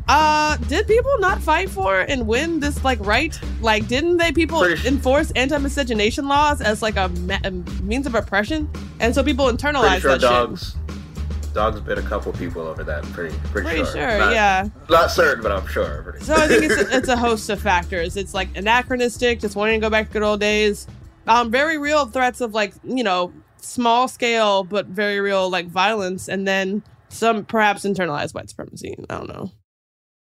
[0.08, 3.38] uh, did people not fight for and win this like right?
[3.60, 7.52] Like, didn't they people enforce anti-miscegenation laws as like a, me- a,
[7.82, 8.70] means of oppression?
[9.00, 11.54] And so people internalize sure that dogs, shit.
[11.54, 13.04] Dogs bit a couple people over that.
[13.06, 13.94] Pretty, pretty, pretty sure.
[13.94, 14.70] sure not, yeah.
[14.90, 16.16] Not certain, but I'm sure.
[16.22, 18.16] So I think it's a, it's a host of factors.
[18.16, 20.88] It's like anachronistic, just wanting to go back to good old days.
[21.28, 26.30] Um, very real threats of like you know small scale but very real like violence,
[26.30, 28.96] and then some perhaps internalized white supremacy.
[29.10, 29.52] I don't know.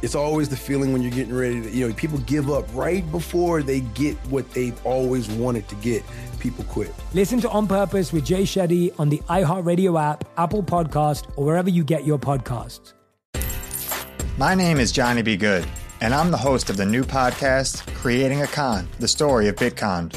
[0.00, 3.08] It's always the feeling when you're getting ready to, you know, people give up right
[3.10, 6.04] before they get what they've always wanted to get.
[6.38, 6.94] People quit.
[7.14, 11.68] Listen to On Purpose with Jay Shetty on the iHeartRadio app, Apple Podcast, or wherever
[11.68, 12.92] you get your podcasts.
[14.36, 15.36] My name is Johnny B.
[15.36, 15.66] Good,
[16.00, 20.14] and I'm the host of the new podcast, Creating a Con, the story of Bitcon.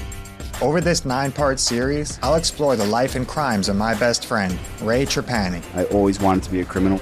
[0.62, 4.60] Over this nine part series, I'll explore the life and crimes of my best friend,
[4.84, 5.64] Ray Trapani.
[5.76, 7.02] I always wanted to be a criminal.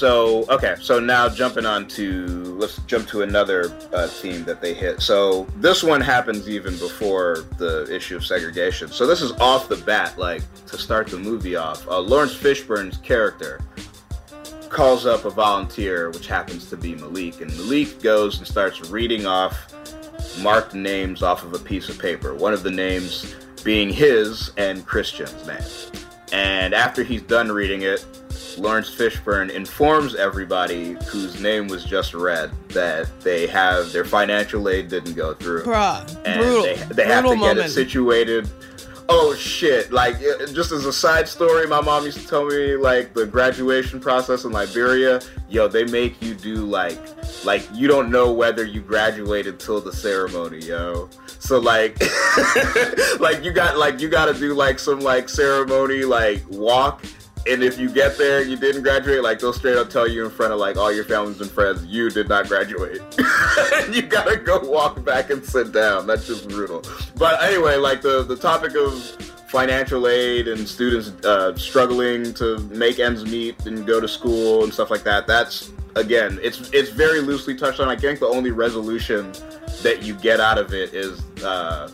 [0.00, 2.24] So okay, so now jumping on to
[2.56, 5.02] let's jump to another uh, theme that they hit.
[5.02, 8.88] So this one happens even before the issue of segregation.
[8.88, 11.86] So this is off the bat, like to start the movie off.
[11.86, 13.60] Uh, Laurence Fishburne's character
[14.70, 19.26] calls up a volunteer, which happens to be Malik, and Malik goes and starts reading
[19.26, 19.74] off
[20.40, 22.34] marked names off of a piece of paper.
[22.34, 26.00] One of the names being his and Kristen's name.
[26.32, 28.06] And after he's done reading it,
[28.58, 34.88] Laurence Fishburne informs everybody whose name was just read that they have their financial aid
[34.88, 35.64] didn't go through.
[35.64, 36.62] Bruh, and brutal.
[36.62, 37.58] they, they have to get moment.
[37.60, 38.48] it situated.
[39.12, 39.90] Oh shit!
[39.90, 40.20] Like
[40.52, 44.44] just as a side story, my mom used to tell me like the graduation process
[44.44, 45.20] in Liberia.
[45.48, 46.96] Yo, they make you do like
[47.44, 51.08] like you don't know whether you graduated till the ceremony, yo.
[51.40, 52.00] So like
[53.20, 57.04] like you got like you got to do like some like ceremony like walk
[57.46, 60.24] and if you get there and you didn't graduate, like they'll straight up tell you
[60.24, 63.00] in front of like all your families and friends, you did not graduate.
[63.90, 66.06] you gotta go walk back and sit down.
[66.06, 66.82] That's just brutal.
[67.16, 68.94] But anyway, like the the topic of
[69.50, 74.72] financial aid and students uh, struggling to make ends meet and go to school and
[74.72, 75.26] stuff like that.
[75.26, 77.88] That's again, it's it's very loosely touched on.
[77.88, 79.32] I think the only resolution
[79.82, 81.90] that you get out of it is uh,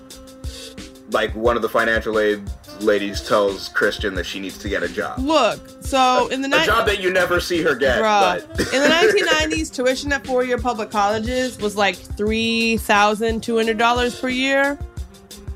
[1.10, 2.42] like one of the financial aid
[2.82, 5.18] ladies tells Kristen that she needs to get a job.
[5.18, 8.00] Look, so in the A job that you never see her get.
[8.00, 8.88] But in the
[9.50, 14.78] 1990s, tuition at four-year public colleges was like three thousand two hundred dollars per year.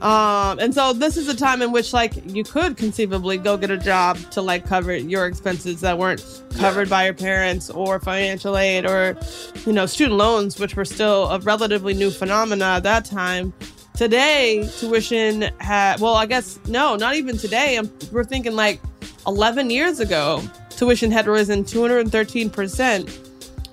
[0.01, 3.71] Um, and so this is a time in which like you could conceivably go get
[3.71, 6.25] a job to like cover your expenses that weren't
[6.57, 9.19] covered by your parents or financial aid or
[9.67, 13.53] you know student loans, which were still a relatively new phenomena at that time.
[14.01, 17.77] Today, tuition had well, I guess no, not even today.
[17.77, 18.81] I'm, we're thinking like
[19.27, 23.21] 11 years ago, tuition had risen 213 percent,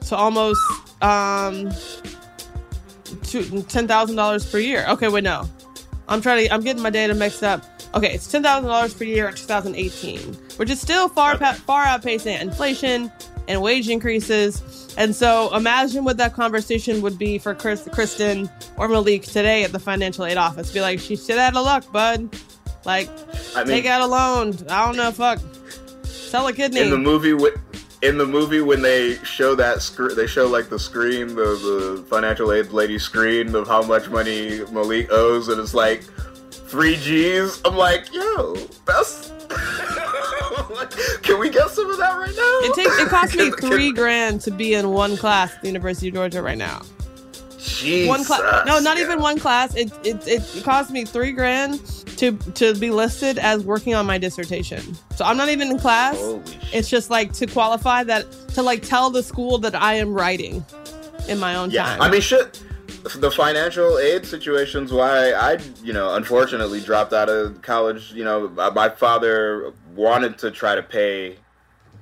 [0.02, 0.60] so almost
[1.02, 1.72] um,
[3.24, 4.86] two, ten thousand dollars per year.
[4.90, 5.48] Okay, wait, no,
[6.10, 6.54] I'm trying to.
[6.54, 7.64] I'm getting my data mixed up.
[7.96, 11.86] Okay, it's ten thousand dollars per year in 2018, which is still far pa- far
[11.86, 13.10] outpacing inflation
[13.48, 14.94] and wage increases.
[14.98, 19.72] And so, imagine what that conversation would be for Chris, Kristen or Malik today at
[19.72, 20.72] the financial aid office.
[20.72, 22.36] Be like, she's shit out of luck, bud.
[22.86, 23.10] Like,
[23.56, 24.58] I mean- take out a loan.
[24.70, 25.40] I don't know, fuck.
[26.04, 26.82] Sell a kidney.
[26.82, 27.56] in the movie, wi-
[28.02, 32.06] in the movie when they show that screen, they show like the screen, the the
[32.10, 36.04] financial aid lady screen of how much money Malik owes, and it's like
[36.52, 37.62] three G's.
[37.66, 39.32] I'm like, yo, that's.
[41.24, 42.70] Can we get some of that right now?
[42.70, 46.10] It takes it costs me three grand to be in one class at the University
[46.10, 46.82] of Georgia right now.
[47.60, 48.08] Jesus.
[48.08, 48.66] One class?
[48.66, 49.76] No, not even one class.
[49.76, 51.86] It it it cost me three grand
[52.18, 54.82] to to be listed as working on my dissertation.
[55.16, 56.18] So I'm not even in class.
[56.74, 58.26] It's just like to qualify that
[58.56, 60.66] to like tell the school that I am writing
[61.28, 62.02] in my own Yeah, time.
[62.02, 62.64] I mean, shit.
[63.16, 68.12] The financial aid situation's why I, you know, unfortunately dropped out of college.
[68.14, 71.38] You know, my father wanted to try to pay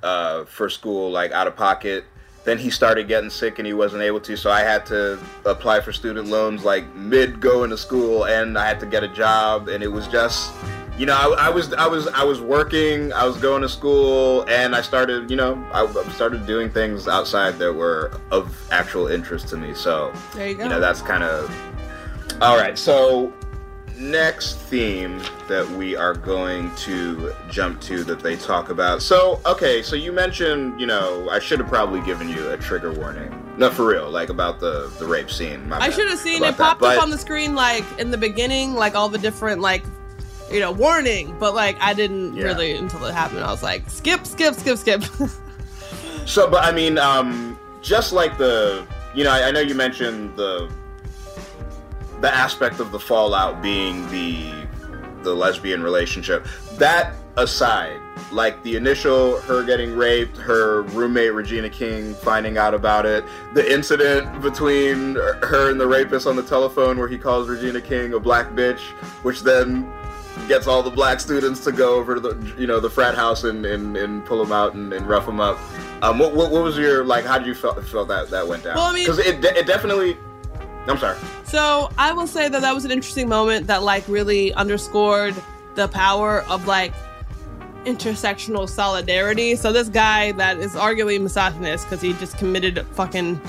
[0.04, 2.06] uh, for school, like out of pocket.
[2.44, 5.82] Then he started getting sick and he wasn't able to, so I had to apply
[5.82, 9.68] for student loans like mid going to school, and I had to get a job,
[9.68, 10.54] and it was just,
[10.98, 14.46] you know, I, I, was I was I was working, I was going to school,
[14.50, 19.50] and I started, you know, I, started doing things outside that were of actual interest
[19.50, 19.74] to me.
[19.74, 20.64] So there you go.
[20.64, 21.54] You know, that's kind of
[22.42, 22.78] all right.
[22.78, 23.34] So
[23.98, 29.02] next theme that we are going to jump to that they talk about.
[29.02, 32.92] So, okay, so you mentioned, you know, I should have probably given you a trigger
[32.92, 33.42] warning.
[33.58, 35.72] No, for real, like about the the rape scene.
[35.72, 38.96] I should have seen it popped up on the screen like in the beginning, like
[38.96, 39.84] all the different like
[40.52, 42.44] you know warning, but like I didn't yeah.
[42.44, 43.42] really until it happened.
[43.42, 45.04] I was like, skip, skip, skip, skip.
[46.26, 50.36] so, but I mean, um, just like the, you know, I, I know you mentioned
[50.36, 50.70] the
[52.22, 54.54] the aspect of the fallout being the
[55.24, 56.46] the lesbian relationship.
[56.74, 58.00] That aside,
[58.32, 63.24] like the initial her getting raped, her roommate Regina King finding out about it,
[63.54, 68.14] the incident between her and the rapist on the telephone where he calls Regina King
[68.14, 68.80] a black bitch,
[69.24, 69.92] which then
[70.48, 73.44] gets all the black students to go over to the you know the frat house
[73.44, 75.58] and and, and pull them out and, and rough them up.
[76.02, 77.26] Um, what, what, what was your like?
[77.26, 78.76] How did you feel, feel that that went down?
[78.76, 80.18] Well, I mean, because it it definitely
[80.88, 81.18] I'm sorry.
[81.46, 85.36] So I will say that that was an interesting moment that like really underscored
[85.76, 86.94] the power of like
[87.86, 89.56] intersectional solidarity.
[89.56, 93.40] So this guy that is arguably misogynist because he just committed a fucking,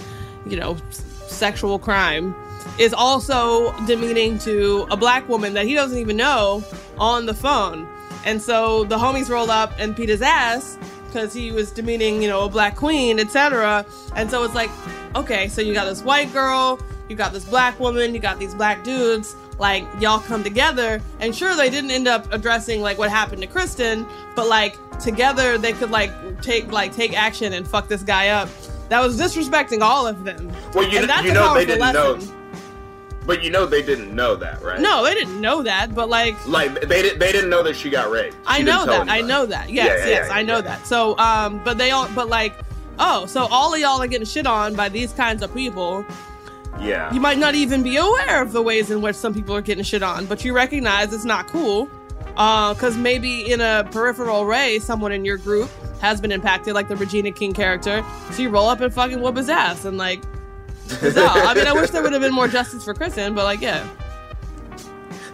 [0.47, 2.35] you know, sexual crime
[2.79, 6.65] is also demeaning to a black woman that he doesn't even know
[6.99, 7.89] on the phone.
[8.25, 12.29] And so the homies roll up and beat his ass because he was demeaning, you
[12.29, 13.87] know, a black queen, etc.
[14.15, 14.71] And so it's like,
[15.15, 18.55] okay, so you got this white girl you got this black woman, you got these
[18.55, 21.01] black dudes, like y'all come together.
[21.21, 25.59] And sure, they didn't end up addressing like what happened to Kristen, but like together
[25.59, 26.11] they could like
[26.43, 28.49] take like take action and fuck this guy up.
[28.89, 30.53] That was disrespecting all of them.
[30.75, 32.29] Well, you, you know they didn't lesson.
[32.29, 32.37] know.
[33.27, 34.81] But you know they didn't know that, right?
[34.81, 35.95] No, they didn't know that.
[35.95, 38.35] But like, like they didn't they didn't know that she got raped.
[38.35, 39.09] She I know that.
[39.09, 39.69] I know that.
[39.69, 40.87] Yes, yeah, yeah, yes, yeah, I know that.
[40.87, 42.55] So, um, but they all, but like,
[42.99, 46.07] oh, so all of y'all are getting shit on by these kinds of people,
[46.81, 47.13] yeah.
[47.13, 49.85] You might not even be aware of the ways in which some people are getting
[49.85, 51.89] shit on, but you recognize it's not cool.
[52.37, 55.71] Uh, Because uh, maybe in a peripheral way, someone in your group
[56.01, 58.05] has been impacted, like the Regina King character.
[58.33, 60.23] So you roll up and fucking whoop his ass and like.
[61.03, 63.89] I mean, I wish there would have been more justice for Kristen, but like, yeah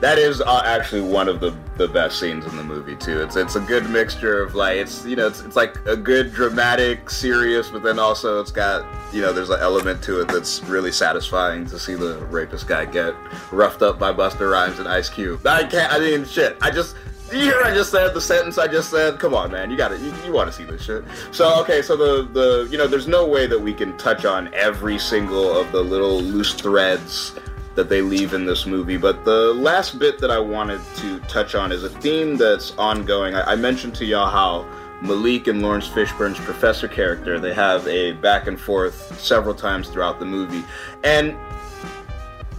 [0.02, 3.22] that is uh, actually one of the, the best scenes in the movie too.
[3.22, 6.34] It's it's a good mixture of like it's you know it's, it's like a good
[6.34, 8.84] dramatic, serious, but then also it's got
[9.14, 12.84] you know there's an element to it that's really satisfying to see the rapist guy
[12.84, 13.14] get
[13.52, 15.46] roughed up by Busta Rhymes and Ice Cube.
[15.46, 15.92] I can't.
[15.92, 16.58] I mean, shit.
[16.60, 16.96] I just.
[17.32, 19.18] You hear I just said the sentence I just said?
[19.18, 20.00] Come on, man, you got it.
[20.00, 21.04] You, you want to see this shit?
[21.30, 24.52] So okay, so the the you know, there's no way that we can touch on
[24.52, 27.34] every single of the little loose threads
[27.74, 28.98] that they leave in this movie.
[28.98, 33.34] But the last bit that I wanted to touch on is a theme that's ongoing.
[33.34, 34.66] I, I mentioned to y'all how
[35.00, 40.18] Malik and Laurence Fishburne's professor character, they have a back and forth several times throughout
[40.18, 40.64] the movie.
[41.02, 41.34] And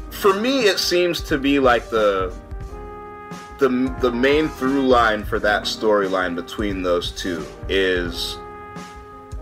[0.10, 2.34] for me, it seems to be like the
[3.60, 8.38] the the main through line for that storyline between those two is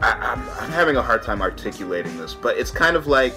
[0.01, 3.35] I, I'm, I'm having a hard time articulating this, but it's kind of like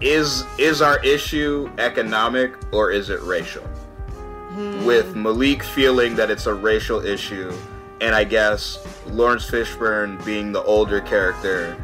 [0.00, 3.62] is is our issue economic or is it racial?
[3.62, 4.84] Hmm.
[4.84, 7.52] With Malik feeling that it's a racial issue,
[8.00, 11.76] and I guess Laurence Fishburne being the older character,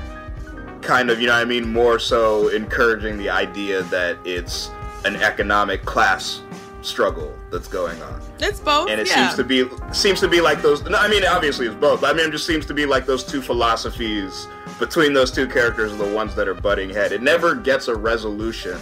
[0.82, 4.70] kind of, you know I mean, more so encouraging the idea that it's
[5.04, 6.42] an economic class
[6.86, 8.22] struggle that's going on.
[8.38, 9.28] It's both, and it yeah.
[9.28, 10.82] seems to be seems to be like those.
[10.84, 12.04] No, I mean, obviously it's both.
[12.04, 14.46] I mean, it just seems to be like those two philosophies
[14.78, 17.12] between those two characters are the ones that are butting head.
[17.12, 18.78] It never gets a resolution,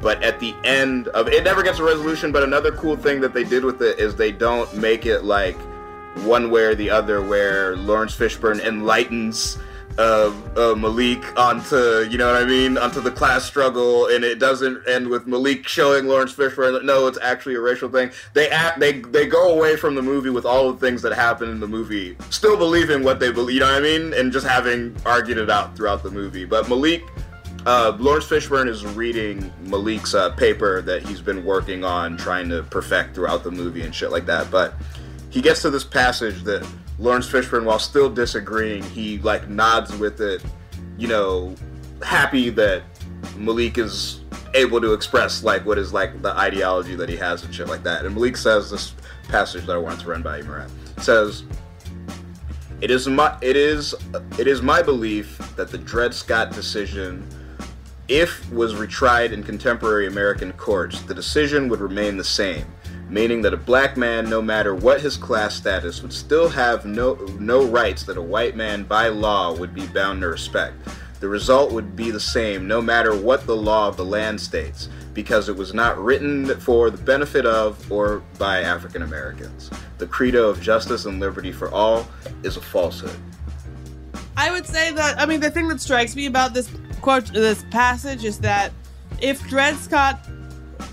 [0.00, 2.32] but at the end of it never gets a resolution.
[2.32, 5.56] But another cool thing that they did with it is they don't make it like
[6.24, 9.58] one way or the other, where Laurence Fishburne enlightens
[10.00, 14.38] uh, uh, Malik onto, you know what I mean, onto the class struggle, and it
[14.38, 18.10] doesn't end with Malik showing Laurence Fishburne no, it's actually a racial thing.
[18.32, 21.50] They act, they they go away from the movie with all the things that happen
[21.50, 24.46] in the movie, still believing what they believe, you know what I mean, and just
[24.46, 26.46] having argued it out throughout the movie.
[26.46, 27.02] But Malik,
[27.66, 32.62] uh, Laurence Fishburne is reading Malik's uh, paper that he's been working on, trying to
[32.62, 34.50] perfect throughout the movie and shit like that.
[34.50, 34.72] But
[35.28, 36.66] he gets to this passage that
[37.00, 40.44] Laurence Fishburne, while still disagreeing, he like nods with it,
[40.98, 41.54] you know,
[42.02, 42.82] happy that
[43.36, 44.20] Malik is
[44.54, 47.82] able to express like what is like the ideology that he has and shit like
[47.84, 48.04] that.
[48.04, 48.92] And Malik says this
[49.28, 50.70] passage that I wanted to run by you, Murat.
[50.98, 51.44] says,
[52.82, 53.94] "It is my it is
[54.38, 57.26] it is my belief that the Dred Scott decision."
[58.08, 62.66] If was retried in contemporary American courts, the decision would remain the same
[63.10, 67.14] meaning that a black man, no matter what his class status, would still have no,
[67.38, 70.76] no rights that a white man by law would be bound to respect.
[71.18, 74.88] The result would be the same no matter what the law of the land states,
[75.12, 79.70] because it was not written for the benefit of or by African Americans.
[79.98, 82.08] The credo of justice and liberty for all
[82.42, 83.18] is a falsehood.
[84.36, 86.70] I would say that I mean the thing that strikes me about this
[87.02, 88.72] quote this passage is that
[89.20, 90.26] if Dred Scott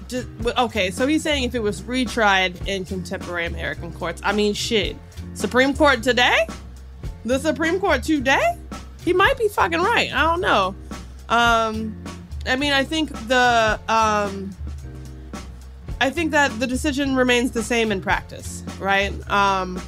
[0.07, 0.27] just,
[0.57, 4.95] okay, so he's saying if it was retried in contemporary American courts, I mean shit.
[5.33, 6.47] Supreme Court today?
[7.25, 8.57] The Supreme Court today?
[9.03, 10.13] He might be fucking right.
[10.13, 10.75] I don't know.
[11.29, 11.95] Um
[12.45, 14.55] I mean I think the um
[15.99, 19.11] I think that the decision remains the same in practice, right?
[19.29, 19.81] Um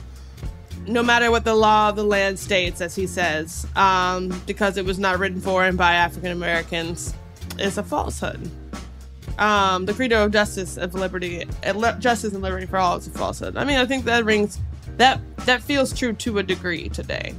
[0.87, 4.85] no matter what the law of the land states, as he says, um, because it
[4.85, 7.13] was not written for and by African Americans,
[7.59, 8.49] is a falsehood.
[9.39, 11.47] Um, the credo of justice of liberty,
[11.99, 13.55] justice and liberty for all is a falsehood.
[13.55, 14.59] I mean, I think that rings
[14.97, 17.33] that that feels true to a degree today.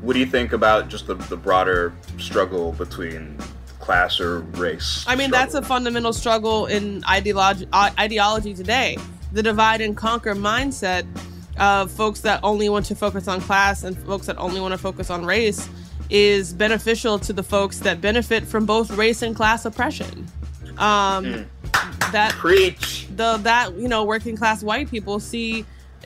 [0.00, 3.36] What do you think about just the, the broader struggle between
[3.80, 5.04] class or race?
[5.08, 5.30] I mean, struggle?
[5.30, 8.98] that's a fundamental struggle in ideology ideology today.
[9.32, 11.06] The divide and conquer mindset
[11.58, 14.78] of folks that only want to focus on class and folks that only want to
[14.78, 15.68] focus on race
[16.08, 20.24] is beneficial to the folks that benefit from both race and class oppression.
[20.78, 21.46] Um, mm.
[22.12, 25.64] That preach the that you know working class white people see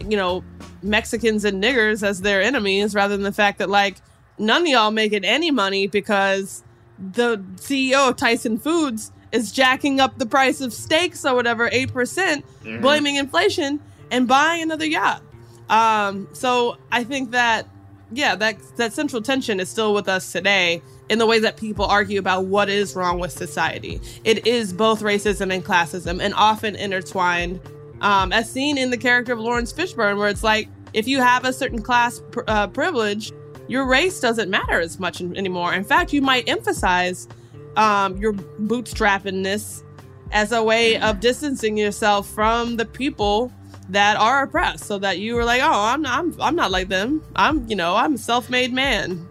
[0.09, 0.43] you know
[0.83, 3.97] Mexicans and niggers as their enemies rather than the fact that like
[4.39, 6.65] none of y'all making any money because
[6.99, 11.93] the CEO of Tyson Foods is jacking up the price of steaks or whatever 8%,
[11.93, 15.23] percent mm hmm blaming inflation and buying another yacht.
[15.69, 17.67] Um, so I think that
[18.13, 21.85] yeah, that that central tension is still with us today in the way that people
[21.85, 24.01] argue about what is wrong with society.
[24.25, 27.61] It is both racism and classism, and often intertwined,
[28.01, 31.45] um, as seen in the character of Laurence Fishburne, where it's like if you have
[31.45, 33.33] a certain class pr- uh, privilege,
[33.69, 35.75] your race doesn't matter as much anymore.
[35.75, 37.29] In fact, you might emphasize
[37.77, 39.83] um, your bootstrappingness
[40.31, 43.53] as a way of distancing yourself from the people
[43.89, 46.89] that are oppressed so that you were like oh i'm not i'm, I'm not like
[46.89, 49.29] them i'm you know i'm a self-made man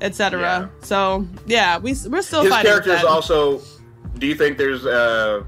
[0.00, 0.84] etc yeah.
[0.84, 3.60] so yeah we, we're still his fighting character is also
[4.18, 5.42] do you think there's uh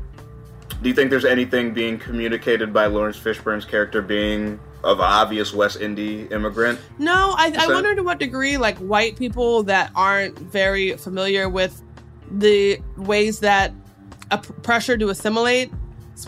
[0.83, 5.81] do you think there's anything being communicated by Laurence fishburne's character being of obvious west
[5.81, 10.97] indie immigrant no I, I wonder to what degree like white people that aren't very
[10.97, 11.83] familiar with
[12.31, 13.73] the ways that
[14.31, 15.71] a pressure to assimilate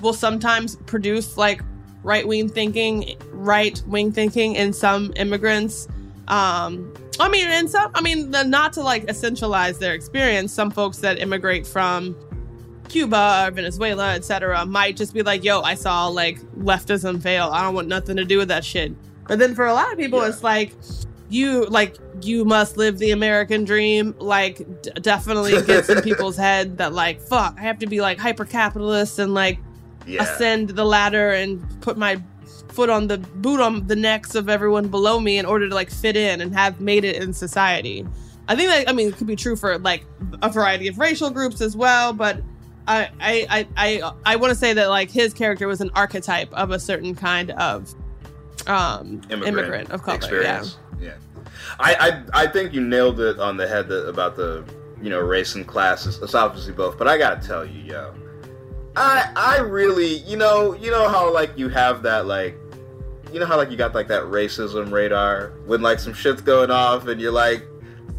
[0.03, 1.63] will sometimes produce like
[2.03, 5.89] right wing thinking, right wing thinking in some immigrants.
[6.29, 10.53] Um, I mean, and some, I mean, the, not to like essentialize their experience.
[10.53, 12.17] Some folks that immigrate from
[12.89, 17.49] Cuba or Venezuela, etc., might just be like, "Yo, I saw like leftism fail.
[17.53, 18.93] I don't want nothing to do with that shit."
[19.27, 20.29] But then for a lot of people, yeah.
[20.29, 20.75] it's like
[21.29, 24.15] you like you must live the American dream.
[24.19, 28.19] Like, d- definitely gets in people's head that like, fuck, I have to be like
[28.19, 29.59] hyper capitalist and like
[30.07, 30.23] yeah.
[30.23, 32.21] ascend the ladder and put my
[32.69, 35.91] foot on the boot on the necks of everyone below me in order to like
[35.91, 38.07] fit in and have made it in society.
[38.49, 40.05] I think that I mean it could be true for like
[40.43, 42.43] a variety of racial groups as well, but
[42.87, 46.53] I I I I, I want to say that like his character was an archetype
[46.53, 47.95] of a certain kind of
[48.67, 50.17] um immigrant, immigrant of color.
[50.17, 50.79] Experience.
[51.01, 51.09] Yeah.
[51.09, 51.15] yeah.
[51.79, 54.65] I, I I think you nailed it on the head that, about the
[55.03, 56.07] you know race and class.
[56.07, 58.15] It's, it's obviously both, but I gotta tell you, yo,
[58.99, 62.57] I I really you know you know how like you have that like
[63.33, 66.73] you know how like you got like that racism radar when like some shit's going
[66.73, 67.65] off and you're like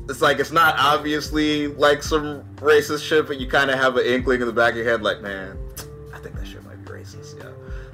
[0.07, 4.05] it's like it's not obviously like some racist shit but you kind of have an
[4.05, 5.57] inkling in the back of your head like man
[6.13, 7.51] I think that shit might be racist yeah.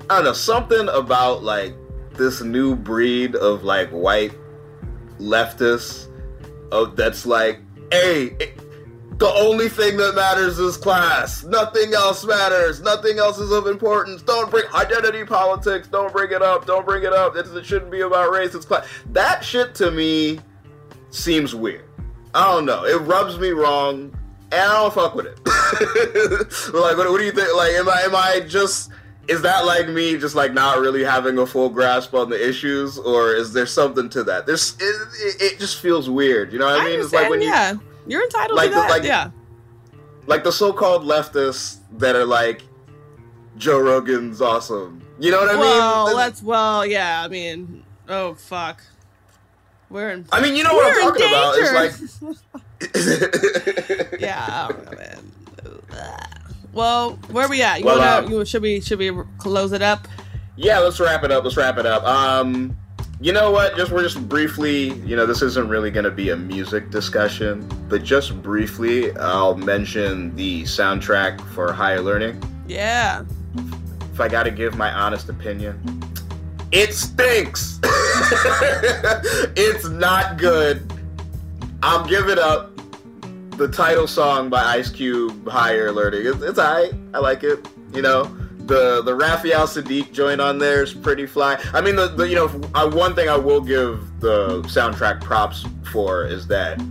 [0.07, 1.73] I don't know something about like
[2.13, 4.33] this new breed of like white
[5.17, 6.07] leftists
[6.71, 7.61] of that's like
[7.91, 8.53] hey
[9.18, 11.43] the only thing that matters is class.
[11.45, 12.82] Nothing else matters.
[12.82, 14.22] Nothing else is of importance.
[14.22, 15.88] Don't bring identity politics.
[15.88, 16.66] Don't bring it up.
[16.66, 17.36] Don't bring it up.
[17.36, 18.53] It, it shouldn't be about race.
[18.55, 18.88] It's class.
[19.11, 20.39] That shit to me
[21.11, 21.86] seems weird.
[22.34, 22.84] I don't know.
[22.84, 24.13] It rubs me wrong,
[24.51, 25.39] and I don't fuck with it.
[26.74, 27.55] like, what, what, do you think?
[27.55, 28.91] Like, am I am I just
[29.30, 32.97] is that like me just like not really having a full grasp on the issues,
[32.99, 34.45] or is there something to that?
[34.45, 36.51] There's it, it, it just feels weird.
[36.51, 36.99] You know what I, I mean?
[36.99, 37.53] It's like when you.
[38.07, 38.89] You're entitled like to that.
[38.89, 39.31] Like, yeah.
[40.27, 42.63] Like the so-called leftists that are like
[43.57, 45.01] Joe Rogan's awesome.
[45.19, 46.15] You know what I well, mean?
[46.15, 47.23] let's well, yeah.
[47.23, 48.81] I mean, oh fuck.
[49.89, 50.25] We're in.
[50.31, 51.55] I mean, you know what I'm talking about.
[51.57, 52.35] It's like.
[54.19, 55.31] yeah, know, man.
[56.73, 57.79] Well, where we at?
[57.79, 60.07] You Well, wanna, um, you, should we should we close it up?
[60.57, 61.43] Yeah, let's wrap it up.
[61.43, 62.03] Let's wrap it up.
[62.03, 62.75] Um,
[63.22, 63.78] you know what?
[63.78, 64.93] Just we're just briefly.
[65.05, 69.55] You know, this isn't really going to be a music discussion, but just briefly, I'll
[69.55, 72.41] mention the soundtrack for Higher Learning.
[72.68, 73.24] Yeah.
[74.13, 76.03] If I got to give my honest opinion,
[76.72, 77.80] it stinks.
[77.84, 80.91] it's not good.
[81.84, 82.72] I'm giving up
[83.51, 86.26] the title song by Ice Cube, Higher Learning.
[86.26, 86.93] It's, it's alright.
[87.13, 87.66] I like it.
[87.93, 88.36] You know,
[88.66, 91.61] the the Raphael Saadiq joint on there is pretty fly.
[91.74, 92.47] I mean, the, the you know
[92.89, 96.82] one thing I will give the soundtrack props for is that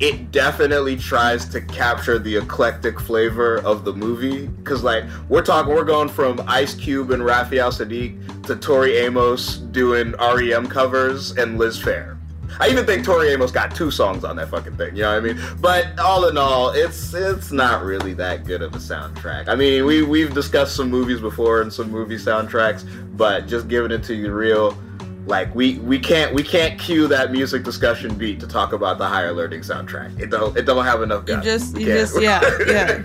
[0.00, 4.48] it definitely tries to capture the eclectic flavor of the movie.
[4.64, 9.58] Cause like we're talking, we're going from Ice Cube and Raphael Saadiq to Tori Amos
[9.58, 12.18] doing REM covers and Liz Phair.
[12.60, 14.96] I even think Tori Amos got two songs on that fucking thing.
[14.96, 15.42] You know what I mean?
[15.60, 19.48] But all in all, it's it's not really that good of a soundtrack.
[19.48, 22.84] I mean, we we've discussed some movies before and some movie soundtracks,
[23.16, 24.76] but just giving it to you real,
[25.26, 29.06] like we we can't we can't cue that music discussion beat to talk about the
[29.06, 30.18] higher learning soundtrack.
[30.18, 33.02] It don't it don't have enough You just you just yeah yeah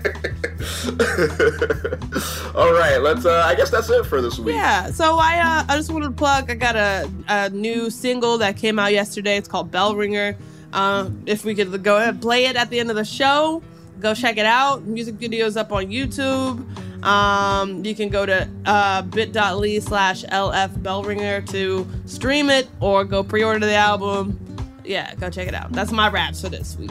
[2.54, 3.24] all right, let's.
[3.24, 4.54] uh I guess that's it for this week.
[4.56, 4.90] yeah.
[4.90, 6.50] So I uh, I just wanted to plug.
[6.50, 9.36] I got a, a new single that came out yesterday.
[9.36, 10.36] It's called Bell Ringer.
[10.72, 13.62] Uh, if we could go ahead and play it at the end of the show,
[14.00, 14.82] go check it out.
[14.84, 16.64] Music videos up on YouTube.
[17.02, 23.22] Um, you can go to uh, bit.ly slash LF Bellringer to stream it or go
[23.22, 24.38] pre-order the album.
[24.84, 25.72] Yeah, go check it out.
[25.72, 26.90] That's my raps for this week.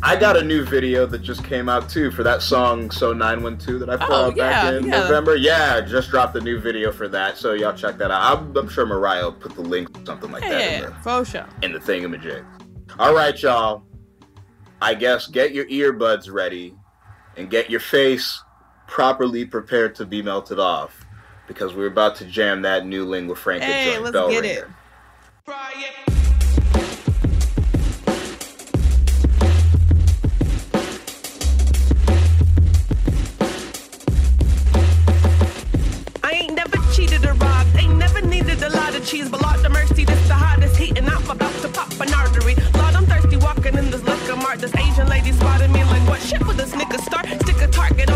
[0.00, 3.80] I got a new video that just came out too for that song "So 912"
[3.80, 5.00] that I put Oh, out back in yeah.
[5.00, 5.34] November.
[5.34, 8.38] Yeah, just dropped a new video for that, so y'all check that out.
[8.38, 10.82] I'm, I'm sure Mariah will put the link, or something like Yeah, that, yeah, in,
[10.84, 11.02] yeah.
[11.02, 11.44] Faux show.
[11.60, 12.44] the, in the thingamajig.
[13.00, 13.82] All right, y'all.
[14.80, 16.76] I guess get your earbuds ready
[17.36, 18.40] and get your face
[18.88, 21.04] properly prepared to be melted off
[21.46, 24.02] because we're about to jam that new lingua franca Hey, joint.
[24.04, 24.64] let's Bell get Ringer.
[25.46, 25.78] it.
[36.24, 39.64] I ain't never cheated or robbed, ain't never needed a lot of cheese, but Lord
[39.64, 42.54] of mercy, this the hottest heat, and I'm about to pop an artery.
[42.74, 44.58] Lord, I'm thirsty walking in this liquor mart.
[44.58, 47.26] This Asian lady spotted me like, what shit would this nigga start?
[47.42, 48.07] Stick a target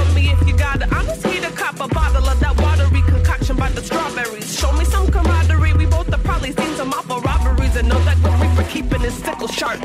[2.43, 4.59] that watery concoction by the strawberries.
[4.59, 5.75] Show me some camaraderie.
[5.75, 9.15] We both have probably seen some awful robberies and know that the reaper keeping his
[9.15, 9.81] sickle sharp.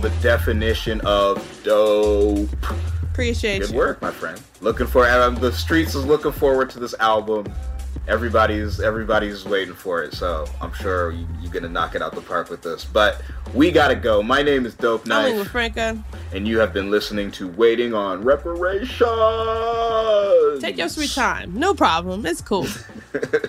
[0.00, 2.48] The definition of dope.
[3.02, 3.60] Appreciate it.
[3.60, 3.76] Good you.
[3.76, 4.40] work, my friend.
[4.60, 7.52] Looking for um, the streets is looking forward to this album.
[8.08, 12.22] Everybody's everybody's waiting for it, so I'm sure you, you're gonna knock it out the
[12.22, 12.84] park with this.
[12.84, 13.20] But
[13.54, 14.22] we gotta go.
[14.22, 15.32] My name is Dope Knife.
[15.32, 16.02] I'm with Franca.
[16.32, 19.00] and you have been listening to Waiting on Reparations.
[20.62, 21.52] Take your sweet time.
[21.58, 22.24] No problem.
[22.24, 22.66] It's cool.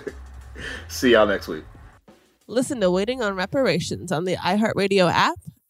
[0.88, 1.64] See y'all next week.
[2.46, 5.38] Listen to Waiting on Reparations on the iHeartRadio app,